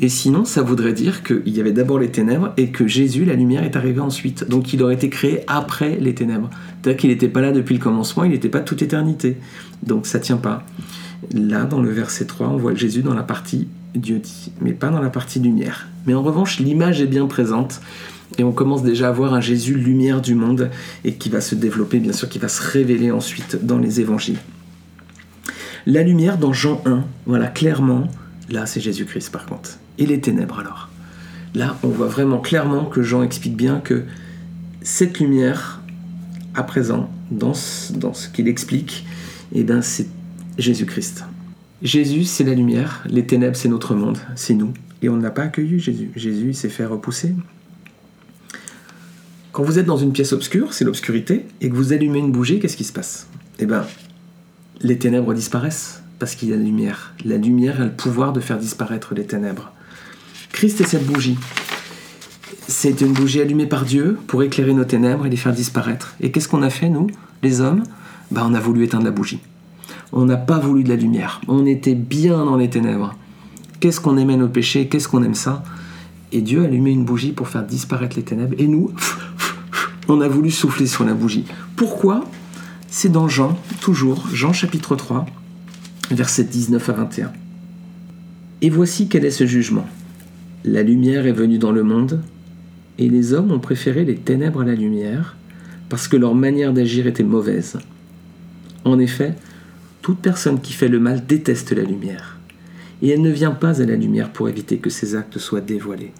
Et 0.00 0.08
sinon, 0.08 0.44
ça 0.44 0.62
voudrait 0.62 0.92
dire 0.92 1.22
qu'il 1.24 1.48
y 1.48 1.60
avait 1.60 1.72
d'abord 1.72 1.98
les 1.98 2.10
ténèbres 2.10 2.52
et 2.56 2.70
que 2.70 2.86
Jésus, 2.86 3.24
la 3.24 3.34
lumière, 3.34 3.64
est 3.64 3.74
arrivé 3.74 4.00
ensuite. 4.00 4.48
Donc 4.48 4.72
il 4.72 4.82
aurait 4.82 4.94
été 4.94 5.08
créé 5.08 5.42
après 5.48 5.96
les 6.00 6.14
ténèbres. 6.14 6.50
C'est-à-dire 6.82 7.00
qu'il 7.00 7.10
n'était 7.10 7.28
pas 7.28 7.40
là 7.40 7.50
depuis 7.50 7.74
le 7.74 7.80
commencement, 7.80 8.24
il 8.24 8.30
n'était 8.30 8.48
pas 8.48 8.60
toute 8.60 8.82
éternité. 8.82 9.36
Donc 9.82 10.06
ça 10.06 10.20
tient 10.20 10.36
pas. 10.36 10.64
Là, 11.34 11.64
dans 11.64 11.82
le 11.82 11.90
verset 11.90 12.26
3, 12.26 12.48
on 12.48 12.56
voit 12.58 12.74
Jésus 12.74 13.02
dans 13.02 13.14
la 13.14 13.24
partie 13.24 13.66
Dieu 13.94 14.18
dit, 14.18 14.52
mais 14.60 14.72
pas 14.72 14.90
dans 14.90 15.00
la 15.00 15.10
partie 15.10 15.40
lumière. 15.40 15.88
Mais 16.06 16.14
en 16.14 16.22
revanche, 16.22 16.60
l'image 16.60 17.00
est 17.00 17.06
bien 17.06 17.26
présente. 17.26 17.80
Et 18.36 18.44
on 18.44 18.52
commence 18.52 18.82
déjà 18.82 19.08
à 19.08 19.12
voir 19.12 19.34
un 19.34 19.40
Jésus 19.40 19.74
lumière 19.74 20.20
du 20.20 20.34
monde 20.34 20.70
et 21.04 21.14
qui 21.14 21.30
va 21.30 21.40
se 21.40 21.54
développer, 21.54 21.98
bien 21.98 22.12
sûr, 22.12 22.28
qui 22.28 22.38
va 22.38 22.48
se 22.48 22.62
révéler 22.62 23.10
ensuite 23.10 23.64
dans 23.64 23.78
les 23.78 24.00
évangiles. 24.00 24.38
La 25.86 26.02
lumière 26.02 26.36
dans 26.36 26.52
Jean 26.52 26.82
1, 26.84 27.04
voilà, 27.24 27.46
clairement, 27.46 28.06
là 28.50 28.66
c'est 28.66 28.80
Jésus-Christ 28.80 29.30
par 29.32 29.46
contre. 29.46 29.78
Et 29.98 30.06
les 30.06 30.20
ténèbres 30.20 30.58
alors 30.60 30.88
Là, 31.54 31.76
on 31.82 31.88
voit 31.88 32.08
vraiment 32.08 32.38
clairement 32.38 32.84
que 32.84 33.02
Jean 33.02 33.22
explique 33.22 33.56
bien 33.56 33.80
que 33.80 34.04
cette 34.82 35.18
lumière, 35.18 35.80
à 36.54 36.62
présent, 36.62 37.10
dans 37.30 37.54
ce, 37.54 38.28
qu'il 38.28 38.48
explique, 38.48 39.06
eh 39.52 39.64
ben, 39.64 39.82
c'est 39.82 40.06
Jésus-Christ. 40.58 41.24
Jésus, 41.82 42.24
c'est 42.24 42.44
la 42.44 42.54
lumière, 42.54 43.04
les 43.08 43.24
ténèbres, 43.24 43.56
c'est 43.56 43.68
notre 43.68 43.94
monde, 43.94 44.18
c'est 44.34 44.54
nous. 44.54 44.72
Et 45.02 45.08
on 45.08 45.16
n'a 45.16 45.30
pas 45.30 45.42
accueilli 45.42 45.78
Jésus. 45.78 46.10
Jésus 46.16 46.52
s'est 46.52 46.68
fait 46.68 46.84
repousser. 46.84 47.34
Quand 49.52 49.62
vous 49.62 49.78
êtes 49.78 49.86
dans 49.86 49.96
une 49.96 50.12
pièce 50.12 50.32
obscure, 50.32 50.74
c'est 50.74 50.84
l'obscurité, 50.84 51.46
et 51.60 51.70
que 51.70 51.74
vous 51.74 51.92
allumez 51.92 52.18
une 52.18 52.32
bougie, 52.32 52.60
qu'est-ce 52.60 52.76
qui 52.76 52.84
se 52.84 52.92
passe? 52.92 53.28
Eh 53.58 53.66
bien, 53.66 53.84
les 54.80 54.98
ténèbres 54.98 55.34
disparaissent 55.34 56.02
parce 56.18 56.34
qu'il 56.34 56.50
y 56.50 56.52
a 56.52 56.56
la 56.56 56.62
lumière. 56.62 57.14
La 57.24 57.36
lumière 57.36 57.80
a 57.80 57.84
le 57.84 57.92
pouvoir 57.92 58.32
de 58.32 58.40
faire 58.40 58.58
disparaître 58.58 59.14
les 59.14 59.24
ténèbres. 59.24 59.72
Christ 60.58 60.80
est 60.80 60.88
cette 60.88 61.06
bougie. 61.06 61.38
C'est 62.66 63.00
une 63.00 63.12
bougie 63.12 63.40
allumée 63.40 63.66
par 63.66 63.84
Dieu 63.84 64.18
pour 64.26 64.42
éclairer 64.42 64.74
nos 64.74 64.84
ténèbres 64.84 65.24
et 65.24 65.30
les 65.30 65.36
faire 65.36 65.52
disparaître. 65.52 66.16
Et 66.20 66.32
qu'est-ce 66.32 66.48
qu'on 66.48 66.62
a 66.62 66.68
fait, 66.68 66.88
nous, 66.88 67.06
les 67.44 67.60
hommes? 67.60 67.84
Ben, 68.32 68.42
On 68.44 68.54
a 68.54 68.58
voulu 68.58 68.82
éteindre 68.82 69.04
la 69.04 69.12
bougie. 69.12 69.38
On 70.10 70.24
n'a 70.24 70.36
pas 70.36 70.58
voulu 70.58 70.82
de 70.82 70.88
la 70.88 70.96
lumière. 70.96 71.40
On 71.46 71.64
était 71.64 71.94
bien 71.94 72.44
dans 72.44 72.56
les 72.56 72.68
ténèbres. 72.68 73.14
Qu'est-ce 73.78 74.00
qu'on 74.00 74.16
aimait 74.16 74.36
nos 74.36 74.48
péchés? 74.48 74.88
Qu'est-ce 74.88 75.06
qu'on 75.06 75.22
aime 75.22 75.36
ça? 75.36 75.62
Et 76.32 76.40
Dieu 76.40 76.62
a 76.62 76.64
allumé 76.64 76.90
une 76.90 77.04
bougie 77.04 77.30
pour 77.30 77.46
faire 77.46 77.62
disparaître 77.62 78.16
les 78.16 78.24
ténèbres. 78.24 78.56
Et 78.58 78.66
nous, 78.66 78.90
on 80.08 80.20
a 80.20 80.26
voulu 80.26 80.50
souffler 80.50 80.88
sur 80.88 81.04
la 81.04 81.14
bougie. 81.14 81.44
Pourquoi? 81.76 82.24
C'est 82.88 83.12
dans 83.12 83.28
Jean, 83.28 83.56
toujours, 83.80 84.26
Jean 84.32 84.52
chapitre 84.52 84.96
3, 84.96 85.24
versets 86.10 86.42
19 86.42 86.88
à 86.88 86.92
21. 86.94 87.32
Et 88.60 88.70
voici 88.70 89.06
quel 89.06 89.24
est 89.24 89.30
ce 89.30 89.46
jugement. 89.46 89.86
La 90.64 90.82
lumière 90.82 91.26
est 91.26 91.32
venue 91.32 91.58
dans 91.58 91.72
le 91.72 91.84
monde, 91.84 92.20
et 92.98 93.08
les 93.08 93.32
hommes 93.32 93.52
ont 93.52 93.60
préféré 93.60 94.04
les 94.04 94.16
ténèbres 94.16 94.62
à 94.62 94.64
la 94.64 94.74
lumière, 94.74 95.36
parce 95.88 96.08
que 96.08 96.16
leur 96.16 96.34
manière 96.34 96.72
d'agir 96.72 97.06
était 97.06 97.22
mauvaise. 97.22 97.78
En 98.84 98.98
effet, 98.98 99.34
toute 100.02 100.18
personne 100.18 100.60
qui 100.60 100.72
fait 100.72 100.88
le 100.88 100.98
mal 100.98 101.24
déteste 101.26 101.72
la 101.72 101.84
lumière, 101.84 102.38
et 103.02 103.10
elle 103.10 103.22
ne 103.22 103.30
vient 103.30 103.52
pas 103.52 103.80
à 103.80 103.86
la 103.86 103.94
lumière 103.94 104.32
pour 104.32 104.48
éviter 104.48 104.78
que 104.78 104.90
ses 104.90 105.14
actes 105.14 105.38
soient 105.38 105.60
dévoilés. 105.60 106.12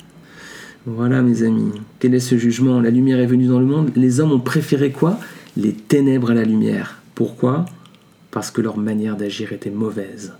Voilà 0.86 1.20
mes 1.20 1.42
amis, 1.42 1.72
quel 1.98 2.14
est 2.14 2.20
ce 2.20 2.38
jugement? 2.38 2.80
La 2.80 2.90
lumière 2.90 3.18
est 3.18 3.26
venue 3.26 3.48
dans 3.48 3.60
le 3.60 3.66
monde, 3.66 3.90
les 3.96 4.20
hommes 4.20 4.32
ont 4.32 4.40
préféré 4.40 4.92
quoi? 4.92 5.18
Les 5.56 5.72
ténèbres 5.72 6.30
à 6.30 6.34
la 6.34 6.44
lumière. 6.44 7.02
Pourquoi? 7.16 7.66
Parce 8.30 8.52
que 8.52 8.60
leur 8.60 8.78
manière 8.78 9.16
d'agir 9.16 9.52
était 9.52 9.70
mauvaise. 9.70 10.32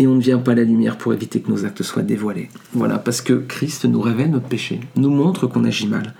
Et 0.00 0.06
on 0.06 0.14
ne 0.14 0.20
vient 0.20 0.38
pas 0.38 0.52
à 0.52 0.54
la 0.54 0.64
lumière 0.64 0.96
pour 0.96 1.12
éviter 1.12 1.42
que 1.42 1.50
nos 1.50 1.66
actes 1.66 1.82
soient 1.82 2.00
dévoilés. 2.00 2.48
Voilà, 2.72 2.98
parce 2.98 3.20
que 3.20 3.34
Christ 3.34 3.84
nous 3.84 4.00
révèle 4.00 4.30
notre 4.30 4.48
péché, 4.48 4.80
nous 4.96 5.10
montre 5.10 5.46
qu'on 5.46 5.62
agit 5.62 5.86
mal. 5.86 6.14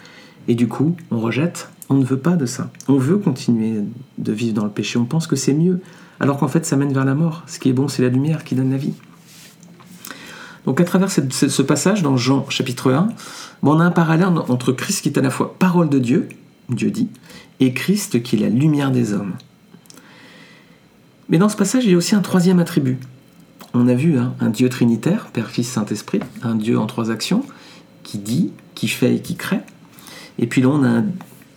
Et 0.48 0.54
du 0.54 0.68
coup, 0.68 0.96
on 1.10 1.18
rejette, 1.18 1.70
on 1.88 1.94
ne 1.94 2.04
veut 2.04 2.18
pas 2.18 2.36
de 2.36 2.44
ça. 2.44 2.70
On 2.88 2.98
veut 2.98 3.16
continuer 3.16 3.80
de 4.18 4.32
vivre 4.32 4.52
dans 4.52 4.64
le 4.64 4.70
péché, 4.70 4.98
on 4.98 5.06
pense 5.06 5.26
que 5.26 5.34
c'est 5.34 5.54
mieux, 5.54 5.80
alors 6.20 6.36
qu'en 6.36 6.48
fait 6.48 6.66
ça 6.66 6.76
mène 6.76 6.92
vers 6.92 7.06
la 7.06 7.14
mort. 7.14 7.42
Ce 7.46 7.58
qui 7.58 7.70
est 7.70 7.72
bon, 7.72 7.88
c'est 7.88 8.02
la 8.02 8.10
lumière 8.10 8.44
qui 8.44 8.54
donne 8.54 8.70
la 8.70 8.76
vie. 8.76 8.92
Donc 10.66 10.78
à 10.78 10.84
travers 10.84 11.10
ce 11.10 11.62
passage 11.62 12.02
dans 12.02 12.18
Jean 12.18 12.46
chapitre 12.50 12.92
1, 12.92 13.08
on 13.62 13.80
a 13.80 13.84
un 13.84 13.90
parallèle 13.90 14.26
entre 14.26 14.72
Christ 14.72 15.00
qui 15.00 15.08
est 15.08 15.18
à 15.18 15.22
la 15.22 15.30
fois 15.30 15.56
parole 15.58 15.88
de 15.88 15.98
Dieu, 15.98 16.28
Dieu 16.68 16.90
dit, 16.90 17.08
et 17.60 17.72
Christ 17.72 18.22
qui 18.22 18.36
est 18.36 18.40
la 18.40 18.50
lumière 18.50 18.90
des 18.90 19.14
hommes. 19.14 19.32
Mais 21.30 21.38
dans 21.38 21.48
ce 21.48 21.56
passage, 21.56 21.86
il 21.86 21.92
y 21.92 21.94
a 21.94 21.96
aussi 21.96 22.14
un 22.14 22.20
troisième 22.20 22.58
attribut. 22.58 22.98
On 23.72 23.86
a 23.86 23.94
vu 23.94 24.18
hein, 24.18 24.34
un 24.40 24.50
Dieu 24.50 24.68
trinitaire, 24.68 25.28
Père, 25.32 25.48
Fils, 25.48 25.68
Saint-Esprit, 25.68 26.20
un 26.42 26.56
Dieu 26.56 26.78
en 26.78 26.86
trois 26.86 27.10
actions, 27.10 27.44
qui 28.02 28.18
dit, 28.18 28.52
qui 28.74 28.88
fait 28.88 29.14
et 29.14 29.20
qui 29.20 29.36
crée. 29.36 29.60
Et 30.38 30.46
puis 30.46 30.60
là, 30.62 30.68
on 30.68 30.82
a 30.84 31.02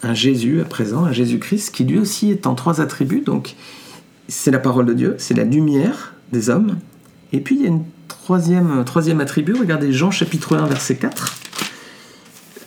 un, 0.04 0.14
Jésus 0.14 0.62
à 0.62 0.66
présent, 0.66 1.06
un 1.06 1.12
Jésus-Christ, 1.12 1.74
qui 1.74 1.86
lui 1.86 1.98
aussi 1.98 2.30
est 2.30 2.46
en 2.46 2.54
trois 2.54 2.82
attributs. 2.82 3.22
Donc, 3.22 3.56
c'est 4.28 4.52
la 4.52 4.60
parole 4.60 4.86
de 4.86 4.94
Dieu, 4.94 5.16
c'est 5.18 5.34
la 5.34 5.44
lumière 5.44 6.14
des 6.32 6.50
hommes. 6.50 6.78
Et 7.32 7.40
puis, 7.40 7.56
il 7.56 7.62
y 7.62 7.66
a 7.66 7.70
une 7.70 7.84
troisième, 8.08 8.84
troisième 8.86 9.20
attribut, 9.20 9.54
regardez 9.54 9.92
Jean 9.92 10.12
chapitre 10.12 10.56
1 10.56 10.68
verset 10.68 10.98
4. 10.98 11.36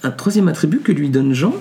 Un 0.02 0.10
troisième 0.10 0.48
attribut 0.48 0.80
que 0.80 0.92
lui 0.92 1.08
donne 1.08 1.34
Jean. 1.34 1.54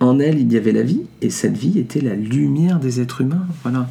En 0.00 0.18
elle, 0.18 0.38
il 0.40 0.52
y 0.52 0.56
avait 0.56 0.72
la 0.72 0.82
vie, 0.82 1.02
et 1.22 1.30
cette 1.30 1.56
vie 1.56 1.78
était 1.78 2.00
la 2.00 2.14
lumière 2.14 2.78
des 2.80 3.00
êtres 3.00 3.20
humains. 3.20 3.46
Voilà. 3.62 3.88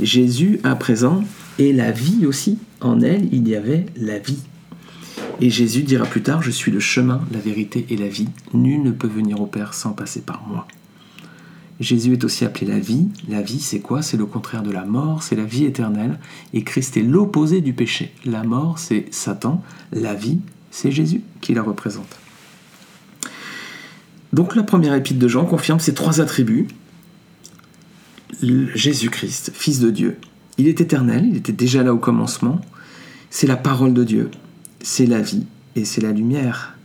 Jésus, 0.00 0.60
à 0.62 0.74
présent, 0.76 1.24
est 1.58 1.72
la 1.72 1.90
vie 1.90 2.26
aussi. 2.26 2.58
En 2.80 3.00
elle, 3.00 3.28
il 3.32 3.48
y 3.48 3.56
avait 3.56 3.86
la 3.96 4.18
vie. 4.18 4.42
Et 5.40 5.50
Jésus 5.50 5.82
dira 5.82 6.06
plus 6.06 6.22
tard, 6.22 6.42
je 6.42 6.50
suis 6.50 6.72
le 6.72 6.80
chemin, 6.80 7.20
la 7.32 7.38
vérité 7.38 7.86
et 7.90 7.96
la 7.96 8.08
vie. 8.08 8.28
Nul 8.54 8.82
ne 8.82 8.90
peut 8.90 9.08
venir 9.08 9.40
au 9.40 9.46
Père 9.46 9.74
sans 9.74 9.92
passer 9.92 10.20
par 10.20 10.46
moi. 10.46 10.66
Jésus 11.78 12.14
est 12.14 12.24
aussi 12.24 12.44
appelé 12.44 12.66
la 12.66 12.78
vie. 12.78 13.08
La 13.28 13.42
vie, 13.42 13.60
c'est 13.60 13.80
quoi? 13.80 14.00
C'est 14.00 14.16
le 14.16 14.24
contraire 14.24 14.62
de 14.62 14.70
la 14.70 14.84
mort, 14.84 15.22
c'est 15.22 15.36
la 15.36 15.44
vie 15.44 15.64
éternelle. 15.64 16.18
Et 16.54 16.62
Christ 16.62 16.96
est 16.96 17.02
l'opposé 17.02 17.60
du 17.60 17.74
péché. 17.74 18.14
La 18.24 18.42
mort, 18.44 18.78
c'est 18.78 19.06
Satan. 19.10 19.62
La 19.92 20.14
vie, 20.14 20.40
c'est 20.70 20.90
Jésus 20.90 21.22
qui 21.40 21.52
la 21.54 21.62
représente. 21.62 22.18
Donc 24.32 24.56
la 24.56 24.62
première 24.62 24.94
épître 24.94 25.18
de 25.18 25.28
Jean 25.28 25.44
confirme 25.44 25.80
ces 25.80 25.94
trois 25.94 26.20
attributs. 26.20 26.66
Jésus-Christ, 28.42 29.52
Fils 29.54 29.80
de 29.80 29.90
Dieu. 29.90 30.16
Il 30.58 30.68
est 30.68 30.80
éternel, 30.80 31.26
il 31.28 31.36
était 31.36 31.52
déjà 31.52 31.82
là 31.82 31.92
au 31.92 31.98
commencement. 31.98 32.60
C'est 33.30 33.46
la 33.46 33.56
parole 33.56 33.92
de 33.92 34.04
Dieu 34.04 34.30
c'est 34.86 35.06
la 35.06 35.20
vie 35.20 35.44
et 35.74 35.84
c'est 35.84 36.00
la 36.00 36.12
lumière. 36.12 36.76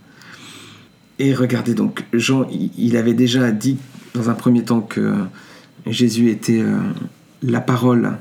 Et 1.20 1.34
regardez 1.34 1.72
donc, 1.72 2.04
Jean, 2.12 2.46
il 2.50 2.96
avait 2.96 3.14
déjà 3.14 3.52
dit 3.52 3.78
dans 4.14 4.28
un 4.28 4.34
premier 4.34 4.64
temps 4.64 4.80
que 4.80 5.14
Jésus 5.86 6.30
était 6.30 6.60
euh, 6.60 6.78
la 7.44 7.60
parole 7.60 8.18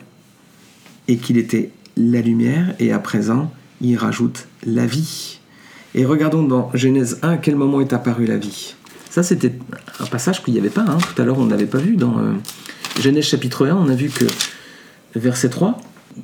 et 1.07 1.17
qu'il 1.17 1.37
était 1.37 1.71
la 1.97 2.21
lumière, 2.21 2.75
et 2.79 2.93
à 2.93 2.99
présent, 2.99 3.51
il 3.81 3.97
rajoute 3.97 4.47
la 4.65 4.85
vie. 4.85 5.39
Et 5.95 6.05
regardons 6.05 6.43
dans 6.43 6.69
Genèse 6.75 7.17
1 7.23 7.29
à 7.31 7.37
quel 7.37 7.55
moment 7.55 7.81
est 7.81 7.91
apparue 7.91 8.25
la 8.25 8.37
vie. 8.37 8.75
Ça, 9.09 9.23
c'était 9.23 9.53
un 9.99 10.05
passage 10.05 10.43
qu'il 10.43 10.53
n'y 10.53 10.59
avait 10.59 10.69
pas. 10.69 10.85
Hein. 10.87 10.99
Tout 10.99 11.21
à 11.21 11.25
l'heure, 11.25 11.39
on 11.39 11.45
n'avait 11.45 11.65
pas 11.65 11.79
vu. 11.79 11.97
Dans 11.97 12.17
euh, 12.19 12.33
Genèse 12.99 13.25
chapitre 13.25 13.67
1, 13.67 13.75
on 13.75 13.89
a 13.89 13.95
vu 13.95 14.09
que, 14.09 14.25
verset 15.15 15.49
3, 15.49 15.79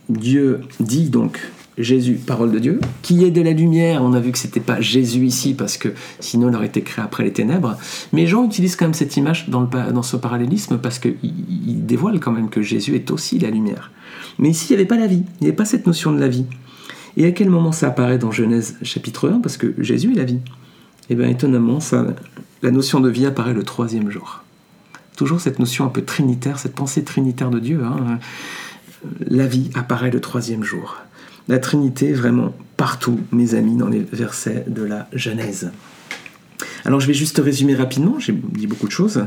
Dieu 0.10 0.62
dit 0.80 1.10
donc 1.10 1.39
Jésus, 1.77 2.13
parole 2.13 2.51
de 2.51 2.60
Dieu, 2.60 2.80
qui 3.03 3.23
est 3.23 3.30
de 3.30 3.41
la 3.41 3.51
lumière? 3.51 4.03
On 4.03 4.13
a 4.13 4.19
vu 4.19 4.32
que 4.32 4.38
c'était 4.39 4.60
pas 4.60 4.82
Jésus 4.82 5.25
ici 5.25 5.53
parce 5.53 5.77
que 5.77 5.89
sinon 6.19 6.49
il 6.49 6.56
aurait 6.56 6.65
été 6.65 6.82
créé 6.82 7.06
après 7.06 7.23
les 7.23 7.32
ténèbres. 7.32 7.77
Mais 8.13 8.25
Jean 8.25 8.45
utilise 8.45 8.75
quand 8.75 8.86
même 8.86 8.95
cette 8.95 9.15
image 9.15 9.47
dans, 9.49 9.62
le, 9.62 9.91
dans 9.91 10.01
ce 10.01 10.17
parallélisme 10.17 10.80
parce 10.80 10.97
qu'il 10.97 11.17
il 11.21 11.86
dévoile 11.86 12.19
quand 12.19 12.32
même 12.32 12.49
que 12.49 12.63
Jésus 12.63 12.95
est 12.95 13.12
aussi 13.12 13.38
la 13.38 13.51
lumière. 13.51 13.91
Mais 14.39 14.49
ici 14.49 14.67
il 14.69 14.75
n'y 14.75 14.82
avait 14.82 14.88
pas 14.88 14.97
la 14.97 15.08
vie, 15.08 15.23
il 15.39 15.43
n'y 15.43 15.47
avait 15.47 15.56
pas 15.56 15.65
cette 15.65 15.86
notion 15.86 16.12
de 16.12 16.19
la 16.19 16.27
vie. 16.27 16.45
Et 17.15 17.25
à 17.25 17.32
quel 17.32 17.49
moment 17.49 17.71
ça 17.71 17.88
apparaît 17.88 18.17
dans 18.17 18.32
Genèse 18.32 18.75
chapitre 18.82 19.30
1 19.30 19.39
Parce 19.39 19.58
que 19.58 19.75
Jésus 19.77 20.12
est 20.13 20.17
la 20.17 20.23
vie. 20.23 20.39
Et 21.10 21.13
eh 21.13 21.15
bien 21.15 21.30
étonnamment, 21.30 21.80
ça, 21.80 22.06
la 22.62 22.71
notion 22.71 22.99
de 22.99 23.10
vie 23.10 23.25
apparaît 23.25 23.53
le 23.53 23.63
troisième 23.63 24.10
jour. 24.10 24.43
Toujours 25.17 25.41
cette 25.41 25.58
notion 25.58 25.84
un 25.84 25.89
peu 25.89 26.03
trinitaire, 26.03 26.60
cette 26.60 26.75
pensée 26.75 27.03
trinitaire 27.03 27.49
de 27.49 27.60
Dieu. 27.60 27.82
Hein. 27.84 28.19
La 29.19 29.47
vie 29.47 29.71
apparaît 29.73 30.12
le 30.12 30.21
troisième 30.21 30.63
jour. 30.63 30.97
La 31.47 31.58
Trinité 31.58 32.13
vraiment 32.13 32.53
partout, 32.77 33.19
mes 33.32 33.56
amis, 33.56 33.75
dans 33.75 33.88
les 33.88 34.06
versets 34.12 34.63
de 34.67 34.84
la 34.84 35.08
Genèse. 35.13 35.71
Alors 36.86 36.99
je 36.99 37.08
vais 37.08 37.15
juste 37.15 37.39
résumer 37.39 37.73
rapidement, 37.73 38.19
j'ai 38.19 38.34
dit 38.34 38.67
beaucoup 38.67 38.86
de 38.86 38.91
choses. 38.91 39.23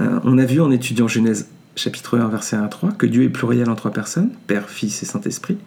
Euh, 0.00 0.20
on 0.22 0.38
a 0.38 0.44
vu 0.44 0.60
en 0.60 0.70
étudiant 0.70 1.08
Genèse 1.08 1.48
chapitre 1.74 2.16
1, 2.18 2.28
verset 2.28 2.54
1 2.56 2.62
à 2.62 2.68
3, 2.68 2.92
que 2.92 3.06
Dieu 3.06 3.24
est 3.24 3.28
pluriel 3.28 3.68
en 3.68 3.74
trois 3.74 3.90
personnes, 3.90 4.30
Père, 4.46 4.68
Fils 4.68 5.02
et 5.02 5.06
Saint-Esprit. 5.06 5.58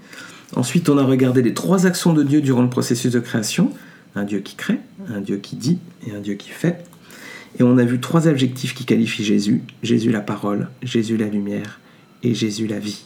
Ensuite, 0.56 0.88
on 0.88 0.98
a 0.98 1.04
regardé 1.04 1.42
les 1.42 1.54
trois 1.54 1.86
actions 1.86 2.14
de 2.14 2.24
Dieu 2.24 2.40
durant 2.40 2.62
le 2.62 2.70
processus 2.70 3.12
de 3.12 3.20
création. 3.20 3.72
Un 4.16 4.24
Dieu 4.24 4.40
qui 4.40 4.56
crée, 4.56 4.80
un 5.14 5.20
Dieu 5.20 5.38
qui 5.38 5.58
dit 5.58 5.80
et 6.08 6.16
un 6.16 6.22
Dieu 6.22 6.36
qui 6.36 6.50
fait. 6.50 6.86
Et 7.60 7.64
on 7.64 7.78
a 7.78 7.84
vu 7.84 8.00
trois 8.00 8.28
adjectifs 8.28 8.74
qui 8.74 8.86
qualifient 8.86 9.26
Jésus. 9.26 9.64
Jésus 9.84 10.12
la 10.12 10.22
parole, 10.22 10.70
Jésus 10.84 11.18
la 11.18 11.28
lumière 11.28 11.80
et 12.24 12.34
Jésus 12.34 12.68
la 12.68 12.80
vie 12.80 13.06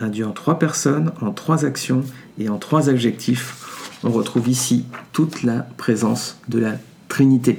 un 0.00 0.08
Dieu 0.08 0.26
en 0.26 0.32
trois 0.32 0.58
personnes, 0.58 1.12
en 1.20 1.32
trois 1.32 1.64
actions 1.64 2.02
et 2.38 2.48
en 2.48 2.58
trois 2.58 2.88
adjectifs. 2.88 3.98
On 4.04 4.10
retrouve 4.10 4.48
ici 4.48 4.84
toute 5.12 5.42
la 5.42 5.66
présence 5.76 6.38
de 6.48 6.58
la 6.58 6.74
Trinité. 7.08 7.58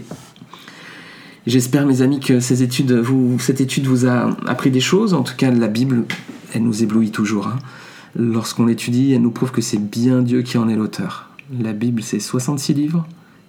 J'espère, 1.48 1.86
mes 1.86 2.02
amis, 2.02 2.20
que 2.20 2.40
cette 2.40 2.62
étude 2.62 2.92
vous 2.92 4.06
a 4.06 4.38
appris 4.48 4.72
des 4.72 4.80
choses. 4.80 5.14
En 5.14 5.24
tout 5.24 5.36
cas, 5.36 5.52
la 5.52 5.68
Bible, 5.68 6.06
elle 6.54 6.64
nous 6.64 6.84
éblouit 6.84 7.12
toujours. 7.12 7.48
Hein. 7.48 7.60
Lorsqu'on 8.16 8.66
l'étudie, 8.66 9.14
elle 9.14 9.22
nous 9.22 9.32
prouve 9.32 9.52
que 9.52 9.62
c'est 9.62 9.80
bien 9.80 10.22
Dieu 10.22 10.42
qui 10.42 10.58
en 10.58 10.70
est 10.70 10.76
l'auteur. 10.76 11.30
La 11.60 11.74
Bible, 11.74 12.04
c'est 12.04 12.20
66 12.20 12.74
livres, 12.74 13.08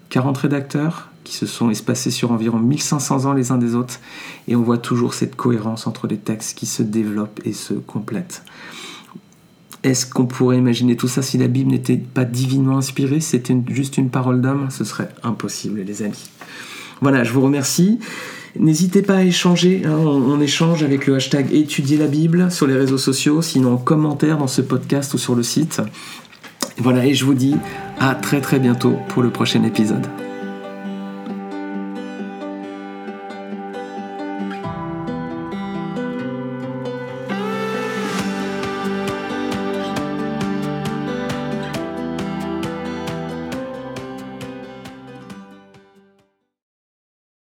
40 0.08 0.38
rédacteurs 0.38 1.09
qui 1.24 1.34
se 1.34 1.46
sont 1.46 1.70
espacés 1.70 2.10
sur 2.10 2.32
environ 2.32 2.58
1500 2.58 3.26
ans 3.26 3.32
les 3.32 3.52
uns 3.52 3.58
des 3.58 3.74
autres, 3.74 4.00
et 4.48 4.56
on 4.56 4.62
voit 4.62 4.78
toujours 4.78 5.14
cette 5.14 5.36
cohérence 5.36 5.86
entre 5.86 6.06
les 6.06 6.16
textes 6.16 6.56
qui 6.56 6.66
se 6.66 6.82
développent 6.82 7.40
et 7.44 7.52
se 7.52 7.74
complètent. 7.74 8.42
Est-ce 9.82 10.06
qu'on 10.06 10.26
pourrait 10.26 10.58
imaginer 10.58 10.96
tout 10.96 11.08
ça 11.08 11.22
si 11.22 11.38
la 11.38 11.48
Bible 11.48 11.70
n'était 11.70 11.96
pas 11.96 12.24
divinement 12.24 12.76
inspirée, 12.76 13.20
c'était 13.20 13.56
juste 13.68 13.96
une 13.96 14.10
parole 14.10 14.40
d'homme? 14.40 14.68
Ce 14.70 14.84
serait 14.84 15.08
impossible, 15.22 15.80
les 15.80 16.02
amis. 16.02 16.30
Voilà, 17.00 17.24
je 17.24 17.32
vous 17.32 17.40
remercie. 17.40 17.98
N'hésitez 18.58 19.00
pas 19.00 19.16
à 19.16 19.22
échanger, 19.22 19.82
hein, 19.86 19.96
on, 19.96 20.22
on, 20.22 20.40
échange 20.40 20.82
avec 20.82 21.06
le 21.06 21.14
hashtag 21.14 21.54
étudier 21.54 21.96
la 21.96 22.08
Bible 22.08 22.50
sur 22.50 22.66
les 22.66 22.74
réseaux 22.74 22.98
sociaux, 22.98 23.42
sinon 23.42 23.74
en 23.74 23.76
commentaire 23.78 24.38
dans 24.38 24.48
ce 24.48 24.60
podcast 24.60 25.14
ou 25.14 25.18
sur 25.18 25.34
le 25.34 25.42
site. 25.42 25.80
Voilà, 26.76 27.06
et 27.06 27.14
je 27.14 27.24
vous 27.24 27.34
dis 27.34 27.56
à 27.98 28.14
très 28.14 28.40
très 28.40 28.58
bientôt 28.58 28.96
pour 29.08 29.22
le 29.22 29.30
prochain 29.30 29.62
épisode. 29.64 30.06